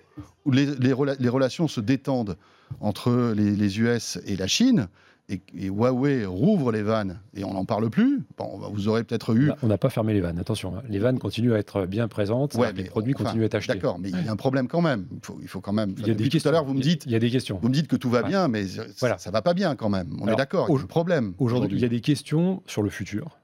[0.46, 2.36] les relations se détendent
[2.80, 4.88] entre les, les US et la Chine,
[5.28, 8.22] et, et Huawei rouvre les vannes et on n'en parle plus.
[8.36, 9.50] Bon, vous aurez peut-être eu.
[9.62, 10.76] On n'a pas fermé les vannes, attention.
[10.76, 10.82] hein.
[10.88, 13.74] Les vannes continuent à être bien présentes, Ouais, les produits enfin, continuent à être achetés.
[13.74, 15.06] D'accord, mais il y a un problème quand même.
[15.12, 15.94] Il faut, il faut quand même.
[15.98, 16.40] Il y a des questions.
[16.40, 17.58] tout à l'heure, vous me dites, Il y a des questions.
[17.62, 18.28] vous me dites que tout va Ouais.
[18.28, 18.64] bien, mais
[18.98, 19.16] Voilà.
[19.18, 20.08] ça va pas bien quand même.
[20.20, 20.68] On est d'accord.
[20.70, 21.34] Au- problème.
[21.38, 23.38] Aujourd'hui, il y a des questions sur le futur.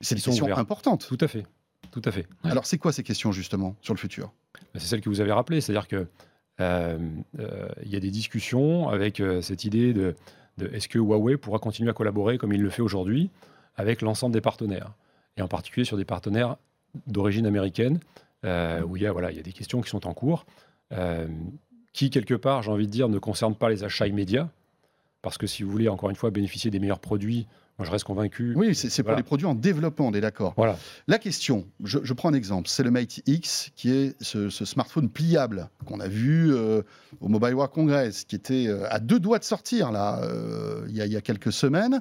[0.00, 0.60] C'est des questions ouvertes.
[0.60, 1.06] importantes.
[1.08, 1.44] Tout à fait.
[1.90, 2.26] Tout à fait.
[2.44, 4.32] Alors, c'est quoi ces questions justement sur le futur?
[4.74, 6.06] C'est celle que vous avez rappelée, c'est-à-dire que
[6.60, 6.98] euh,
[7.38, 10.14] euh, il y a des discussions avec euh, cette idée de,
[10.58, 13.30] de est-ce que Huawei pourra continuer à collaborer comme il le fait aujourd'hui
[13.76, 14.92] avec l'ensemble des partenaires,
[15.36, 16.56] et en particulier sur des partenaires
[17.06, 18.00] d'origine américaine,
[18.44, 20.46] euh, où il y, a, voilà, des questions qui sont en cours,
[20.92, 21.26] euh,
[21.92, 24.48] qui quelque part, j'ai envie de dire, ne concernent pas les achats immédiats,
[25.22, 27.46] parce que si vous voulez encore une fois bénéficier des meilleurs produits,
[27.78, 28.54] moi je reste convaincu.
[28.56, 30.54] Oui, c'est pour les produits en développement, on est d'accord.
[30.56, 30.78] Voilà.
[31.08, 34.64] La question, je, je prends un exemple, c'est le Mate X, qui est ce, ce
[34.64, 36.82] smartphone pliable qu'on a vu euh,
[37.20, 40.96] au Mobile World Congress, qui était euh, à deux doigts de sortir là, euh, il
[40.96, 42.00] y, a- il y a quelques semaines.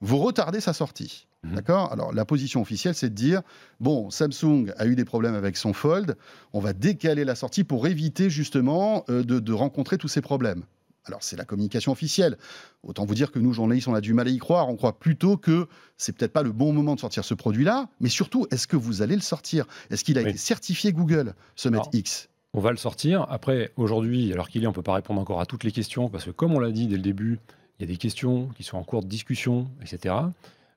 [0.00, 1.26] Vous retardez sa sortie.
[1.42, 1.54] Mhm.
[1.56, 1.92] D'accord?
[1.92, 3.42] Alors, la position officielle, c'est de dire
[3.80, 6.16] bon, Samsung a eu des problèmes avec son Fold,
[6.54, 10.62] on va décaler la sortie pour éviter justement euh, de, de rencontrer tous ces problèmes.
[11.06, 12.36] Alors, c'est la communication officielle.
[12.82, 14.68] Autant vous dire que nous, journalistes, on a du mal à y croire.
[14.68, 17.88] On croit plutôt que c'est peut-être pas le bon moment de sortir ce produit-là.
[18.00, 19.66] Mais surtout, est-ce que vous allez le sortir?
[19.90, 20.28] Est-ce qu'il a Oui.
[20.30, 22.28] été certifié Google, ce Alors, X?
[22.52, 23.26] On va le sortir.
[23.30, 26.08] Après, aujourd'hui, alors qu'il est, on ne peut pas répondre encore à toutes les questions,
[26.08, 27.38] parce que comme on l'a dit dès le début,
[27.78, 30.14] il y a des questions qui sont en cours de discussion, etc.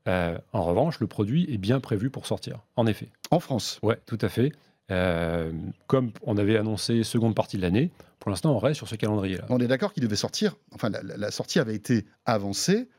[0.08, 3.08] Euh, en revanche, le produit est bien prévu pour sortir, en effet.
[3.32, 4.52] En France Ouais, tout à fait.
[4.92, 5.52] Euh,
[5.88, 9.46] comme on avait annoncé seconde partie de l'année, pour l'instant, on reste sur ce calendrier-là.
[9.50, 10.56] On est d'accord qu'il devait sortir.
[10.74, 12.90] Enfin, la, sortie avait été avancée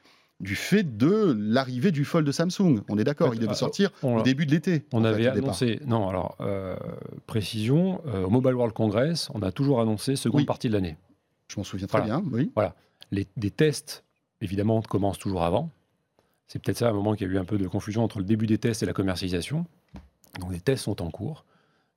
[0.41, 2.81] du fait de l'arrivée du Fold de Samsung.
[2.89, 4.85] On est d'accord, En fait, il devait euh, sortir on- au début de l'été.
[4.93, 5.37] On fait, avait départ.
[5.37, 6.75] annoncé, non, alors, euh,
[7.27, 10.47] précision, au Mobile World Congress, on a toujours annoncé seconde Oui.
[10.47, 10.97] partie de l'année.
[11.49, 12.21] Je m'en souviens très Voilà.
[12.21, 12.51] bien, oui.
[13.11, 14.05] Les, des tests,
[14.41, 15.71] évidemment, commencent toujours avant.
[16.49, 18.19] C'est peut-être ça, à un moment, qu'il y a eu un peu de confusion entre
[18.19, 19.67] le début des tests et la commercialisation.
[20.41, 21.45] Donc, les tests sont en cours.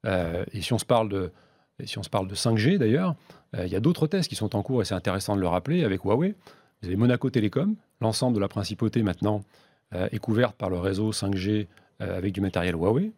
[0.07, 1.31] Euh, et si on se parle de,
[1.79, 3.15] et si on se parle de 5G, d'ailleurs,
[3.55, 5.47] euh, il y a d'autres tests qui sont en cours, et c'est intéressant de le
[5.47, 6.35] rappeler, avec Huawei.
[6.81, 9.41] Vous avez Monaco Télécom, l'ensemble de la principauté maintenant
[9.93, 11.67] euh, est couverte par le réseau 5G
[12.01, 13.11] euh, avec du matériel Huawei.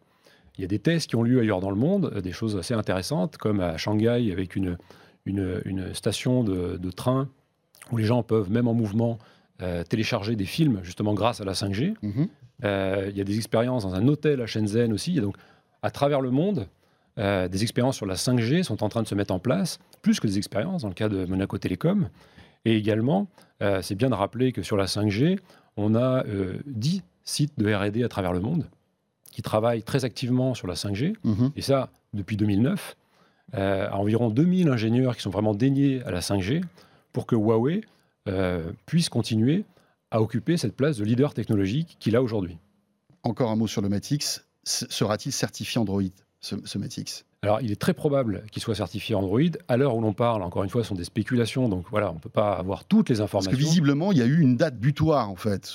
[0.58, 2.74] Il y a des tests qui ont lieu ailleurs dans le monde, des choses assez
[2.74, 4.76] intéressantes, comme à Shanghai avec une,
[5.24, 7.28] une, une station de, de train
[7.90, 9.18] où les gens peuvent, même en mouvement,
[9.62, 11.94] euh, télécharger des films justement grâce à la 5G.
[12.02, 12.28] Mhm.
[12.64, 15.18] Euh, il y a des expériences dans un hôtel à Shenzhen aussi.
[15.18, 15.36] Et donc,
[15.82, 16.66] à travers le monde,
[17.20, 20.18] euh, des expériences sur la 5G sont en train de se mettre en place, plus
[20.18, 22.08] que des expériences dans le cas de Monaco Télécom.
[22.64, 23.28] Et également,
[23.62, 25.38] euh, c'est bien de rappeler que sur la 5G,
[25.76, 28.66] on a euh, 10 sites de RD à travers le monde
[29.30, 31.14] qui travaillent très activement sur la 5G.
[31.24, 31.52] Mhm.
[31.56, 32.96] Et ça, depuis 2009,
[33.54, 36.62] euh, à environ 2000 ingénieurs qui sont vraiment dédiés à la 5G
[37.12, 37.82] pour que Huawei
[38.86, 39.64] puisse continuer
[40.12, 42.58] à occuper cette place de leader technologique qu'il a aujourd'hui.
[43.24, 44.46] Encore un mot sur le Matix.
[44.62, 46.02] Sera-t-il certifié Android,
[46.40, 49.40] ce, ce Matix Alors, il est très probable qu'il soit certifié Android.
[49.68, 52.14] À l'heure où l'on parle, encore une fois, ce sont des spéculations, donc voilà, on
[52.14, 53.50] ne peut pas avoir toutes les Parce informations.
[53.52, 55.70] que visiblement, il y a eu une date butoir, en fait.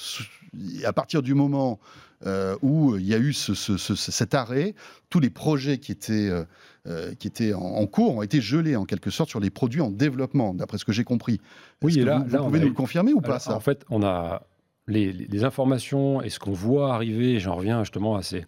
[0.85, 1.79] À partir du moment
[2.25, 4.73] euh, où il y a eu ce- ce- ce- cet arrêt,
[5.09, 6.43] tous les projets qui étaient, euh,
[6.87, 9.81] euh, qui étaient en, en cours ont été gelés, en quelque sorte, sur les produits
[9.81, 11.39] en développement, d'après ce que j'ai compris.
[11.83, 13.53] Oui, et que là- vous, là, pouvez nous eu- le confirmer ou pas, ça?
[13.55, 14.43] En fait, on a
[14.87, 18.45] les, les- informations et ce qu'on voit arriver, j'en reviens justement à ces.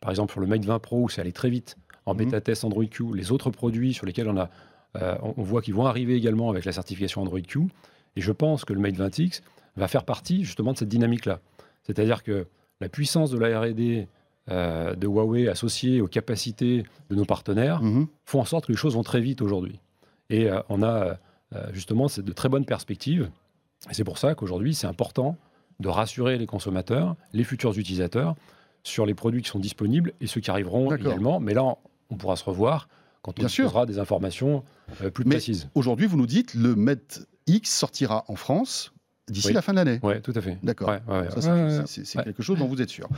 [0.00, 1.76] Par exemple, sur le Mate 20 Pro, où c'est allé très vite
[2.06, 2.18] en Mhm.
[2.18, 4.50] bêta test Android Q, les autres produits sur lesquels on, a,
[4.96, 7.60] euh, on, voit qu'ils vont arriver également avec la certification Android Q.
[8.16, 9.42] Et je pense que le Mate 20X
[9.76, 11.40] va faire partie justement de cette dynamique-là.
[11.84, 12.46] C'est-à-dire que
[12.80, 14.08] la puissance de la RD
[14.50, 18.06] euh, de Huawei associée aux capacités de nos partenaires Mhm.
[18.24, 19.78] font en sorte que les choses vont très vite aujourd'hui.
[20.30, 21.18] Et euh, on a
[21.72, 23.28] justement de très bonnes perspectives.
[23.90, 25.36] Et c'est pour ça qu'aujourd'hui, c'est important
[25.80, 28.36] de rassurer les consommateurs, les futurs utilisateurs,
[28.82, 31.40] sur les produits qui sont disponibles et ceux qui arriveront également.
[31.40, 31.64] Mais là,
[32.10, 32.88] on pourra se revoir
[33.22, 34.64] quand on disposera des informations
[35.02, 35.68] euh, plus Mais- précises.
[35.74, 38.92] Aujourd'hui, vous nous dites le Mate X sortira en France
[39.28, 39.52] d'ici Oui.
[39.52, 40.00] la fin de l'année.
[40.02, 40.58] Oui, tout à fait.
[40.62, 40.88] D'accord.
[40.88, 41.40] Ouais, ouais, ouais.
[41.40, 43.08] Ça, c'est- quelque chose dont vous êtes sûr.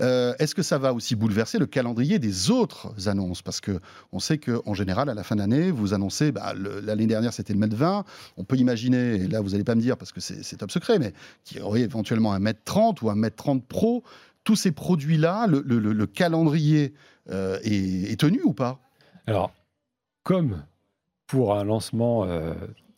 [0.00, 3.40] Euh, Est-ce que ça va aussi bouleverser le calendrier des autres annonces?
[3.42, 3.78] Parce que
[4.10, 7.52] on sait qu'en général, à la fin de l'année, vous annoncez, bah, l'année dernière c'était
[7.52, 8.04] le mètre 20,
[8.36, 10.72] on peut imaginer, et là vous n'allez pas me dire parce que c'est c'est top
[10.72, 11.12] secret, mais
[11.44, 14.02] qu'il y aurait éventuellement un mètre 30 ou un mètre 30 Pro.
[14.44, 16.94] Tous ces produits-là, le, le- le- le calendrier
[17.30, 18.78] euh, est, est tenu ou pas?
[19.26, 19.52] Alors,
[20.22, 20.62] comme
[21.26, 22.54] pour un lancement, euh,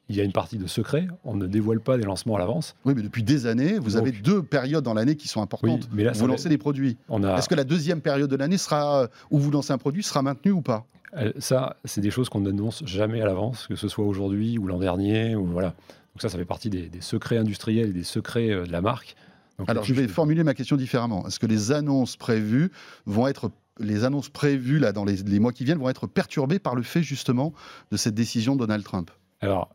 [0.08, 2.74] il y a une partie de secret, on ne dévoile pas des lancements à l'avance.
[2.84, 5.44] Oui, mais depuis des années, vous Donc- avez deux périodes dans l'année qui sont Oui,
[5.44, 5.88] importantes.
[5.92, 6.96] mais là, ça vous lancez des produits.
[7.10, 10.22] a, Est-ce que la deuxième période de l'année sera où vous lancez un produit sera
[10.22, 10.86] maintenue ou pas?
[11.16, 14.66] Euh, Ça, c'est des choses qu'on n'annonce jamais à l'avance, que ce soit aujourd'hui ou
[14.66, 15.34] l'an dernier.
[15.36, 15.68] Ou voilà.
[16.14, 18.80] Donc ça, ça fait partie des, des secrets industriels et des secrets euh, de la
[18.80, 19.14] marque.
[19.58, 21.26] Donc Alors, je vais formuler ma question différemment.
[21.26, 22.70] Est-ce que les annonces prévues
[23.06, 26.58] vont être les annonces prévues là dans les, les mois qui viennent vont être perturbées
[26.58, 27.52] par le fait justement
[27.90, 29.10] de cette décision de Donald Trump?
[29.40, 29.70] Alors,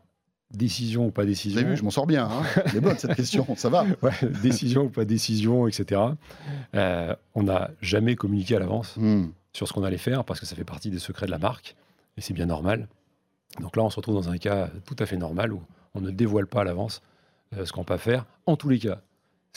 [0.52, 1.60] décision ou pas Vous décision.
[1.60, 2.26] avez vu, je m'en sors bien.
[2.26, 3.84] Hein Elle est bonne cette question, ça va.
[4.02, 4.12] Ouais,
[4.42, 6.00] décision ou pas décision, etc.
[6.74, 9.26] Euh, on n'a jamais communiqué à l'avance Hmm.
[9.52, 11.74] sur ce qu'on allait faire parce que ça fait partie des secrets de la marque
[12.16, 12.88] et c'est bien normal.
[13.60, 15.60] Donc là, on se retrouve dans un cas tout à fait normal où
[15.94, 17.02] on ne dévoile pas à l'avance
[17.56, 18.26] euh, ce qu'on va faire.
[18.46, 19.00] En tous les cas,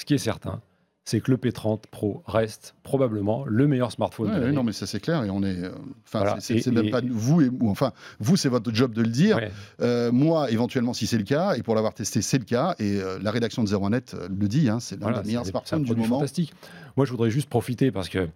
[0.01, 0.61] ce qui est certain,
[1.03, 4.53] c'est que le P30 Pro reste probablement le meilleur smartphone Ouais, de l'année.
[4.55, 5.63] non, mais ça c'est clair et on est.
[5.63, 5.71] euh,
[6.05, 6.39] Enfin, Voilà.
[6.39, 9.01] c'est- c'est c'est Et- même et- pas vous et enfin vous, c'est votre job de
[9.01, 9.37] le dire.
[9.37, 9.51] Ouais.
[9.81, 12.75] Euh, moi, éventuellement, si c'est le cas, et pour l'avoir testé, c'est le cas.
[12.79, 14.69] Et euh, la rédaction de 01net euh, le dit.
[14.69, 16.17] Hein, c'est l'un Voilà, des meilleurs smartphones du moment.
[16.19, 16.53] fantastique.
[16.97, 18.27] Moi, je voudrais juste profiter parce que,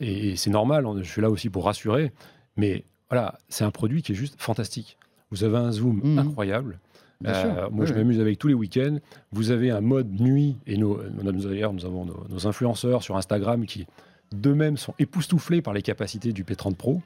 [0.00, 2.12] et, et c'est normal, je suis là aussi pour rassurer,
[2.56, 4.98] mais voilà, c'est un produit qui est juste fantastique.
[5.30, 6.18] Vous avez un zoom Mhm.
[6.18, 6.80] incroyable.
[7.26, 7.98] Euh, moi, Oui, je oui.
[7.98, 8.98] m'amuse avec tous les week-ends.
[9.32, 13.64] Vous avez un mode nuit, et nous, d'ailleurs, nous avons nos, nos influenceurs sur Instagram
[13.66, 13.86] qui,
[14.32, 17.00] d'eux-mêmes, sont époustouflés par les capacités du P30 Pro.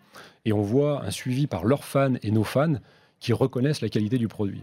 [0.45, 2.75] Et on voit un suivi par leurs fans et nos fans
[3.21, 4.63] qui reconnaissent la qualité du produit.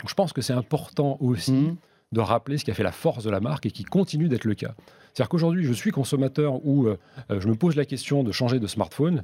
[0.00, 1.76] Donc, je pense que c'est important aussi Mhm.
[2.12, 4.44] de rappeler ce qui a fait la force de la marque et qui continue d'être
[4.44, 4.74] le cas.
[5.14, 6.98] C'est-à-dire qu'aujourd'hui, je suis consommateur où euh,
[7.30, 9.22] euh, je me pose la question de changer de smartphone.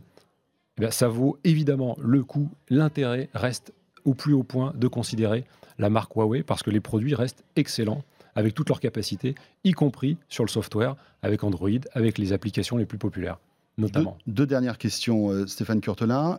[0.76, 3.72] Eh bien, ça vaut évidemment le coût, l'intérêt reste
[4.08, 5.44] au plus haut point de considérer
[5.78, 8.02] la marque Huawei parce que les produits restent excellents
[8.34, 9.34] avec toutes leurs capacités,
[9.64, 13.38] y compris sur le software, avec Android, avec les applications les plus populaires,
[13.78, 14.16] Deux, notamment.
[14.28, 16.38] deux dernières questions, euh, Stéphane Curtelin.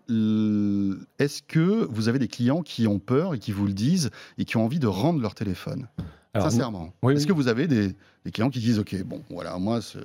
[1.20, 4.46] Est-ce que vous avez des clients qui ont peur et qui vous le disent et
[4.46, 5.88] qui ont envie de rendre leur téléphone?
[6.34, 6.94] Alors, Sincèrement.
[7.04, 7.28] oui, Est-ce oui.
[7.28, 7.96] que vous avez des,
[8.26, 9.98] des clients qui disent Ok, bon, voilà, moi, ce-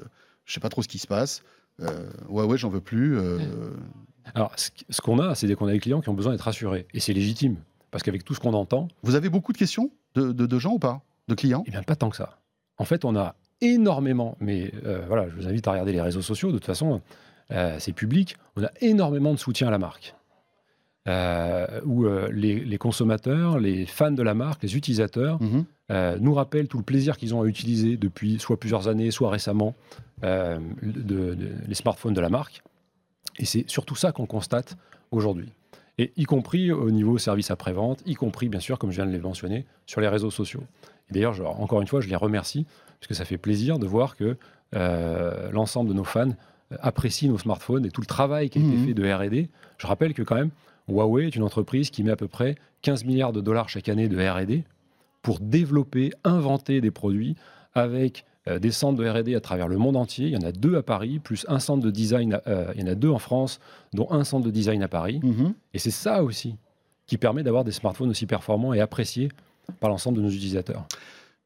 [0.47, 1.43] je sais pas trop ce qui se passe.
[1.81, 3.19] Euh, ouais, ouais, j'en veux plus.
[3.19, 3.39] euh,
[4.35, 6.43] Alors, ce qu- ce qu'on a, c'est qu'on a des clients qui ont besoin d'être
[6.43, 6.87] rassurés.
[6.95, 7.57] Et c'est légitime.
[7.91, 10.73] Parce qu'avec tout ce qu'on entend, Vous avez beaucoup de questions de, de- de gens
[10.73, 11.03] ou pas?
[11.29, 11.63] De clients?
[11.67, 12.39] Eh bien, pas tant que ça.
[12.79, 16.23] En fait, on a énormément, mais euh, voilà, je vous invite à regarder les réseaux
[16.23, 17.01] sociaux, de toute façon,
[17.51, 20.15] euh, c'est public, on a énormément de soutien à la marque.
[21.07, 25.65] Euh, où les, les consommateurs, les fans de la marque, les utilisateurs Mhm.
[26.21, 29.75] nous rappellent tout le plaisir qu'ils ont à utiliser depuis soit plusieurs années, soit récemment,
[30.23, 31.37] de-
[31.69, 32.63] les smartphones de la marque.
[33.39, 34.77] Et c'est surtout ça qu'on constate
[35.11, 35.49] aujourd'hui.
[35.99, 39.13] Et y compris au niveau service après-vente, y compris, bien sûr, comme je viens de
[39.13, 40.63] le mentionner, sur les réseaux sociaux.
[41.11, 42.67] Et d'ailleurs, encore une fois, je les remercie,
[42.99, 44.37] parce que ça fait plaisir de voir que
[44.75, 46.31] euh, l'ensemble de nos fans
[46.73, 48.87] euh, apprécient nos smartphones et tout le travail qui a été Mhm.
[48.87, 49.49] fait de R&D.
[49.79, 50.51] Je rappelle que quand même,
[50.89, 54.09] Huawei est une entreprise qui met à peu près 15 milliards de dollars chaque année
[54.09, 54.65] de R&D
[55.23, 57.37] pour développer, inventer des produits
[57.75, 60.27] avec euh, des centres de R&D à travers le monde entier.
[60.27, 62.39] Il y en a deux à Paris, plus un centre de design.
[62.47, 63.61] euh, il y en a deux en France,
[63.93, 65.21] dont un centre de design à Paris.
[65.23, 65.55] Mhm.
[65.73, 66.57] Et c'est ça aussi
[67.07, 69.31] qui permet d'avoir des smartphones aussi performants et appréciés
[69.81, 70.87] par l'ensemble de nos utilisateurs.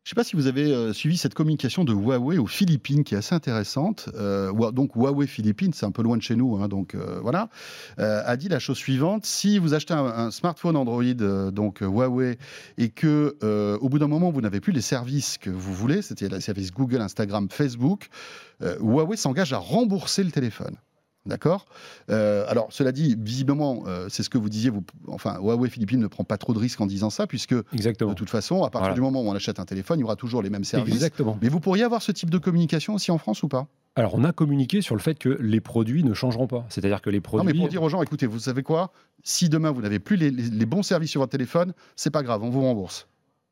[0.09, 3.05] Je ne sais pas si vous avez euh, suivi cette communication de Huawei aux Philippines
[3.05, 4.09] qui est assez intéressante.
[4.15, 7.51] Euh, donc Huawei Philippines, c'est un peu loin de chez nous, hein, donc euh, voilà,
[7.99, 11.03] a dit la chose suivante si vous achetez un, un smartphone Android,
[11.53, 12.39] donc Huawei,
[12.79, 13.37] et que
[13.83, 16.73] au bout d'un moment vous n'avez plus les services que vous voulez, c'était les services
[16.73, 18.09] Google, Instagram, Facebook,
[18.63, 20.77] Huawei s'engage à rembourser le téléphone.
[21.29, 21.67] D'accord?
[22.11, 26.01] Euh, Alors, cela dit, visiblement, euh, c'est ce que vous disiez, vous, enfin, Huawei Philippines
[26.01, 28.11] ne prend pas trop de risques en disant ça, puisque Exactement.
[28.11, 28.95] de toute façon, à partir Voilà.
[28.95, 30.95] du moment où on achète un téléphone, il y aura toujours les mêmes services.
[30.95, 31.39] Exactement.
[31.43, 33.67] Mais vous pourriez avoir ce type de communication aussi en France ou pas?
[33.95, 36.65] Alors, on a communiqué sur le fait que les produits ne changeront pas.
[36.71, 37.47] C'est-à-dire que les produits.
[37.47, 38.93] Non, mais pour dire aux gens, écoutez, vous savez quoi?
[39.25, 42.23] Si demain vous n'avez plus les, les- les bons services sur votre téléphone, c'est pas
[42.23, 43.07] grave, on vous rembourse.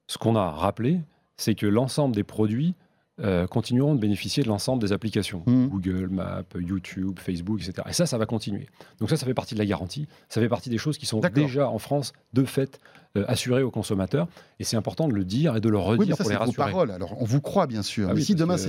[0.07, 1.01] Ce qu'on a rappelé,
[1.37, 2.75] c'est que l'ensemble des produits
[3.23, 5.43] euh, continueront de bénéficier de l'ensemble des applications.
[5.47, 5.69] Mhm.
[5.69, 7.87] Google, Maps, YouTube, Facebook, etc.
[7.89, 8.67] Et ça, ça va continuer.
[9.01, 10.07] Donc ça, ça fait partie de la garantie.
[10.29, 12.79] Ça fait partie des choses qui sont déjà en France, de fait,
[13.17, 14.29] euh, assurées aux consommateurs.
[14.61, 16.37] Et c'est important de le dire et de le redire oui, mais ça, pour les
[16.37, 16.57] vos rassurer.
[16.71, 16.91] paroles.
[16.91, 18.09] Alors, on vous croit, bien sûr.
[18.11, 18.61] Ah mais oui, si demain, que-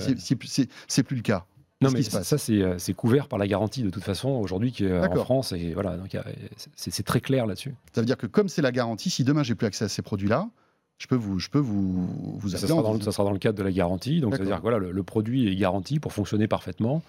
[0.87, 1.45] c'est- plus le cas
[1.81, 4.85] Non, mais ça, c'est euh, c'est couvert par la garantie de toute façon aujourd'hui qui
[4.85, 5.15] est euh, en.
[5.23, 5.51] France.
[5.51, 5.97] Et voilà,
[6.75, 7.75] c'est très clair là-dessus.
[7.93, 10.01] Ça veut dire que comme c'est la garantie, si demain j'ai plus accès à ces
[10.01, 10.49] produits-là,
[10.97, 12.07] je peux vous, je peux vous,
[12.39, 14.19] vous Ça sera, dans, le- vous- ça sera dans le cadre de la garantie.
[14.19, 14.57] Donc, ça veut D'accord.
[14.57, 17.01] dire que voilà, le, le produit est garanti pour fonctionner parfaitement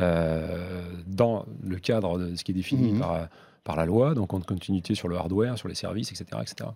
[0.00, 3.00] euh, dans le cadre de ce qui est défini Mhm.
[3.00, 3.28] par,
[3.64, 6.40] par la loi, donc en continuité sur le hardware, sur les services, etc.
[6.42, 6.70] etc.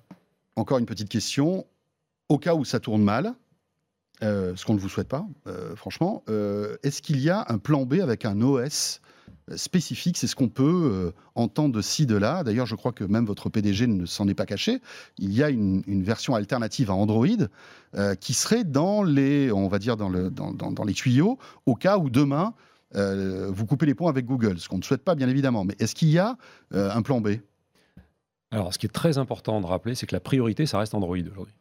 [0.56, 1.64] Encore une petite question.
[2.28, 3.34] Au cas où ça tourne mal,
[4.22, 6.24] euh, ce qu'on ne vous souhaite pas, euh, franchement,
[6.82, 9.00] est-ce qu'il y a un plan B avec un OS
[9.54, 12.42] spécifique C'est ce qu'on peut euh, entendre ci, de là.
[12.42, 14.80] D'ailleurs, je crois que même votre PDG ne s'en est pas caché.
[15.18, 17.26] Il y a une, version alternative à Android
[17.94, 21.38] euh, qui serait dans les, on va dire, dans, le, dans, dans- dans les tuyaux
[21.66, 22.54] au cas où demain,
[22.96, 25.64] euh, vous coupez les ponts avec Google, ce qu'on ne souhaite pas, bien évidemment.
[25.64, 26.36] Mais est-ce qu'il y a
[26.72, 27.36] un plan B?
[28.50, 31.16] Alors, ce qui est très important de rappeler, c'est que la priorité, ça reste Android
[31.18, 31.54] aujourd'hui.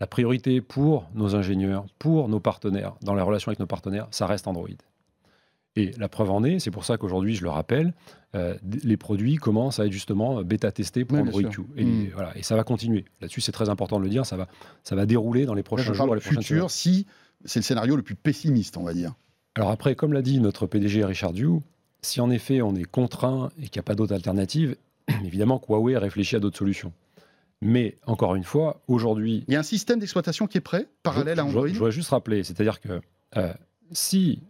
[0.00, 4.26] La priorité pour nos ingénieurs, pour nos partenaires, dans les relations avec nos partenaires, ça
[4.26, 4.68] reste Android.
[5.76, 7.94] Et la preuve en est, c'est pour ça qu'aujourd'hui, je le rappelle,
[8.36, 8.54] euh,
[8.84, 11.42] les produits commencent à être justement bêta-testés pour Oui, Android.
[11.50, 11.62] Q.
[11.76, 12.10] Et, Mm.
[12.14, 13.04] voilà, et ça va continuer.
[13.20, 14.46] Là-dessus, c'est très important de le dire, ça va,
[14.84, 17.06] ça va dérouler dans les prochains je jours, du prochaines futur, si
[17.44, 19.14] c'est le scénario le plus pessimiste, on va dire.
[19.56, 21.58] alors après, comme l'a dit notre PDG Richard Dew,
[22.02, 24.76] si en effet on est contraint et qu'il n'y a pas d'autre alternative,
[25.24, 26.92] évidemment que Huawei réfléchit à d'autres solutions.
[27.60, 31.36] Mais encore une fois, aujourd'hui, Il y a un système d'exploitation qui est prêt, parallèle
[31.36, 31.66] je, à je- Android?
[31.68, 33.00] Je, voudrais juste rappeler, c'est-à-dire que
[33.36, 33.52] euh,
[33.92, 34.40] si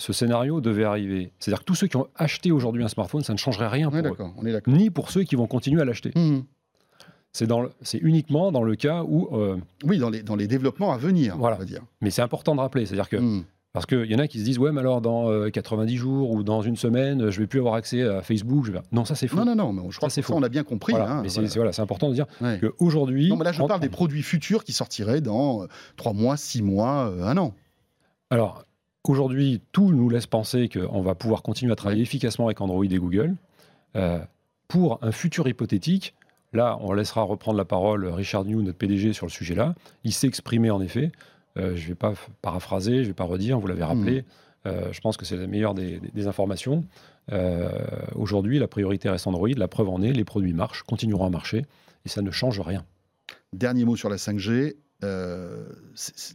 [0.00, 3.32] ce scénario devait arriver, c'est-à-dire que tous ceux qui ont acheté aujourd'hui un smartphone, ça
[3.34, 6.12] ne changerait rien pour eux, on est ni pour ceux qui vont continuer à l'acheter.
[7.32, 10.48] C'est dans le- c'est uniquement dans le cas où, euh, Oui, dans les, dans les
[10.48, 11.56] développements à venir, Voilà.
[11.56, 11.82] on va dire.
[12.00, 13.44] mais c'est important de rappeler, c'est-à-dire que Mhm.
[13.72, 16.32] Parce qu'il y en a qui se disent, ouais, mais alors dans euh, 90 jours
[16.32, 18.64] ou dans une semaine, euh, je vais plus avoir accès à Facebook.
[18.64, 18.80] Je vais...
[18.90, 19.36] Non, ça c'est faux.
[19.36, 20.40] Non, non, non, mais je crois Ça, c'est que ça, faux.
[20.40, 20.90] on a bien compris.
[20.92, 21.48] Voilà, hein, mais c'est voilà.
[21.50, 22.58] c'est- voilà, c'est important de dire Ouais.
[22.60, 23.28] qu'aujourd'hui.
[23.28, 26.62] Non, mais là, je parle des produits futurs qui sortiraient dans euh, trois mois, six
[26.62, 27.54] mois, euh, un an.
[28.30, 28.64] Alors,
[29.08, 32.98] aujourd'hui, tout nous laisse penser qu'on va pouvoir continuer à travailler efficacement avec Android et
[32.98, 33.34] Google.
[33.96, 34.18] Euh,
[34.68, 36.14] pour un futur hypothétique,
[36.52, 39.74] là, on laissera reprendre la parole Richard New, notre PDG, sur le sujet-là.
[40.04, 41.10] Il s'est exprimé en effet.
[41.58, 44.24] Euh, je ne vais pas paraphraser, je ne vais pas redire, vous l'avez rappelé.
[44.66, 46.84] Euh, je pense que c'est la meilleure des, des- des informations.
[48.16, 49.48] Aujourd'hui, la priorité reste Android.
[49.56, 51.64] La preuve en est, les produits marchent, continueront à marcher,
[52.04, 52.84] et ça ne change rien.
[53.52, 54.74] Dernier mot sur la 5G.
[55.02, 55.64] Euh,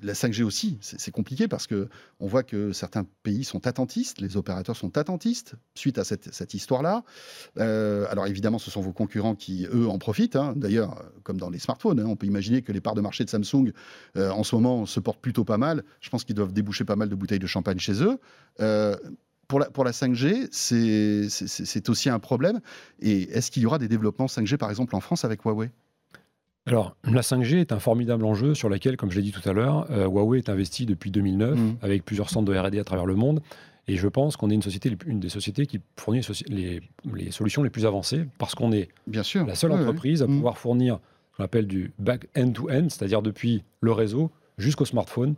[0.03, 1.88] la 5G aussi, c'est compliqué parce que
[2.20, 7.03] on voit que certains pays sont attentistes, les opérateurs sont attentistes suite à cette, histoire-là.
[7.59, 10.36] Euh, alors évidemment, ce sont vos concurrents qui, eux, en profitent.
[10.36, 10.53] hein.
[10.55, 13.30] D'ailleurs, comme dans les smartphones, hein, on peut imaginer que les parts de marché de
[13.30, 13.72] Samsung,
[14.18, 15.84] euh, en ce moment, se portent plutôt pas mal.
[16.01, 18.20] Je pense qu'ils doivent déboucher pas mal de bouteilles de champagne chez eux.
[19.47, 22.61] Pour la, pour la 5G, c'est- c'est c'est- c'est aussi un problème.
[22.99, 25.70] Et est-ce qu'il y aura des développements 5G, par exemple, en France avec Huawei?
[26.68, 29.53] Alors, la 5G est un formidable enjeu sur lequel, comme je l'ai dit tout à
[29.53, 31.76] l'heure, euh, Huawei est investi depuis 2009 Mhm.
[31.84, 33.41] avec plusieurs centres de R&D à travers le monde.
[33.88, 36.82] Et je pense qu'on est une, société, une des sociétés qui fournit les,
[37.32, 39.45] solutions les plus avancées parce qu'on est Bien sûr.
[39.45, 39.84] la seule Ouais, ouais.
[39.84, 40.38] entreprise à Mhm.
[40.38, 40.99] pouvoir fournir
[41.38, 45.36] qu'on appelle du back end-to-end, c'est-à-dire depuis le réseau jusqu'au smartphone,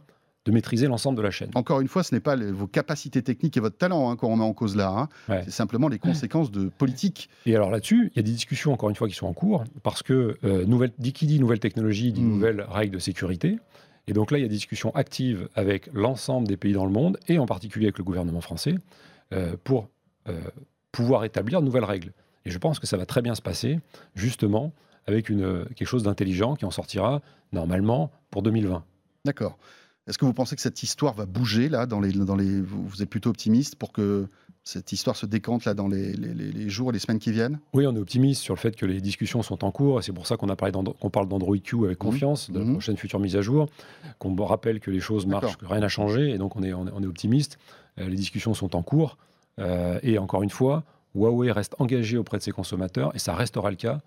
[0.48, 1.52] de maîtriser l'ensemble de la chaîne.
[1.56, 4.32] Encore une fois, ce n'est pas les- vos capacités techniques et votre talent hein, qu'on
[4.32, 4.90] remet en cause là.
[4.90, 5.10] hein.
[5.28, 5.42] Ouais.
[5.44, 7.30] C'est simplement les conséquences de politique.
[7.46, 9.66] Et alors là-dessus, il y a des discussions, encore une fois, qui sont en cours,
[9.84, 12.30] parce que euh, nouvelle, dit qui dit nouvelle technologie, dit Mm.
[12.30, 13.60] nouvelles règles de sécurité.
[14.08, 16.92] Et donc là, il y a des discussions actives avec l'ensemble des pays dans le
[16.94, 18.76] monde, et en particulier avec le gouvernement français,
[19.34, 19.90] euh, pour
[20.30, 20.40] euh,
[20.94, 22.14] pouvoir établir de nouvelles règles.
[22.46, 23.80] Et je pense que ça va très bien se passer,
[24.16, 24.72] justement,
[25.08, 27.22] avec une, quelque chose d'intelligent qui en sortira,
[27.52, 28.84] normalement, pour 2020.
[29.26, 29.58] D'accord.
[30.08, 33.02] Est-ce que vous pensez que cette histoire va bouger là dans les, dans les, vous
[33.04, 34.28] êtes plutôt optimiste pour que
[34.64, 37.60] cette histoire se décante là dans les, les- jours et les semaines qui viennent?
[37.74, 40.12] Oui, on est optimiste sur le fait que les discussions sont en cours, et c'est
[40.12, 42.74] pour ça qu'on a parlé d'Andro- qu'on parle d'Android Q avec confiance, de la Mhm.
[42.74, 43.68] prochaine future mise à jour,
[44.20, 46.86] qu'on rappelle que les choses marchent, que rien n'a changé, et donc on est, on
[46.88, 47.58] est, on est optimiste.
[48.00, 49.18] Euh, les discussions sont en cours,
[49.60, 50.84] euh, et encore une fois,
[51.16, 54.02] Huawei reste engagé auprès de ses consommateurs, et ça restera le cas.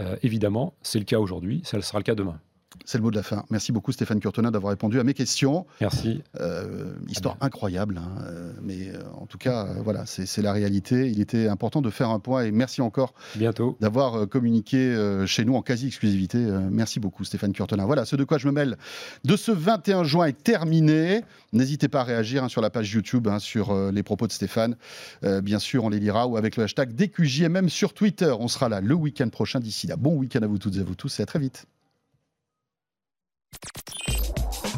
[0.00, 2.38] Euh, évidemment, c'est le cas aujourd'hui, ça sera le cas demain.
[2.84, 3.44] C'est le mot de la fin.
[3.50, 5.66] Merci beaucoup Stéphane Curtonin d'avoir répondu à mes questions.
[5.80, 6.22] Merci.
[6.40, 8.24] Euh, histoire incroyable, hein,
[8.62, 11.08] mais euh, en tout cas, euh, voilà, c'est la réalité.
[11.08, 13.76] Il était important de faire un point et merci encore Bientôt.
[13.80, 14.94] d'avoir communiqué
[15.26, 16.38] chez nous en quasi-exclusivité.
[16.70, 17.86] Merci beaucoup Stéphane Curtonin.
[17.86, 18.76] Voilà, ce de quoi je me mêle
[19.24, 21.22] de ce 21 juin est terminé.
[21.52, 24.32] N'hésitez pas à réagir hein, sur la page YouTube hein, sur euh, les propos de
[24.32, 24.76] Stéphane.
[25.24, 28.34] Euh, bien sûr, on les lira ou avec le hashtag DQJ et même sur Twitter.
[28.38, 29.60] On sera là le week-end prochain.
[29.60, 31.66] D'ici là, bon week-end à vous toutes et à vous tous et à très vite.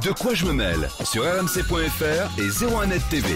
[0.02, 3.28] De quoi je me mêle sur rmc.fr et 01net TV.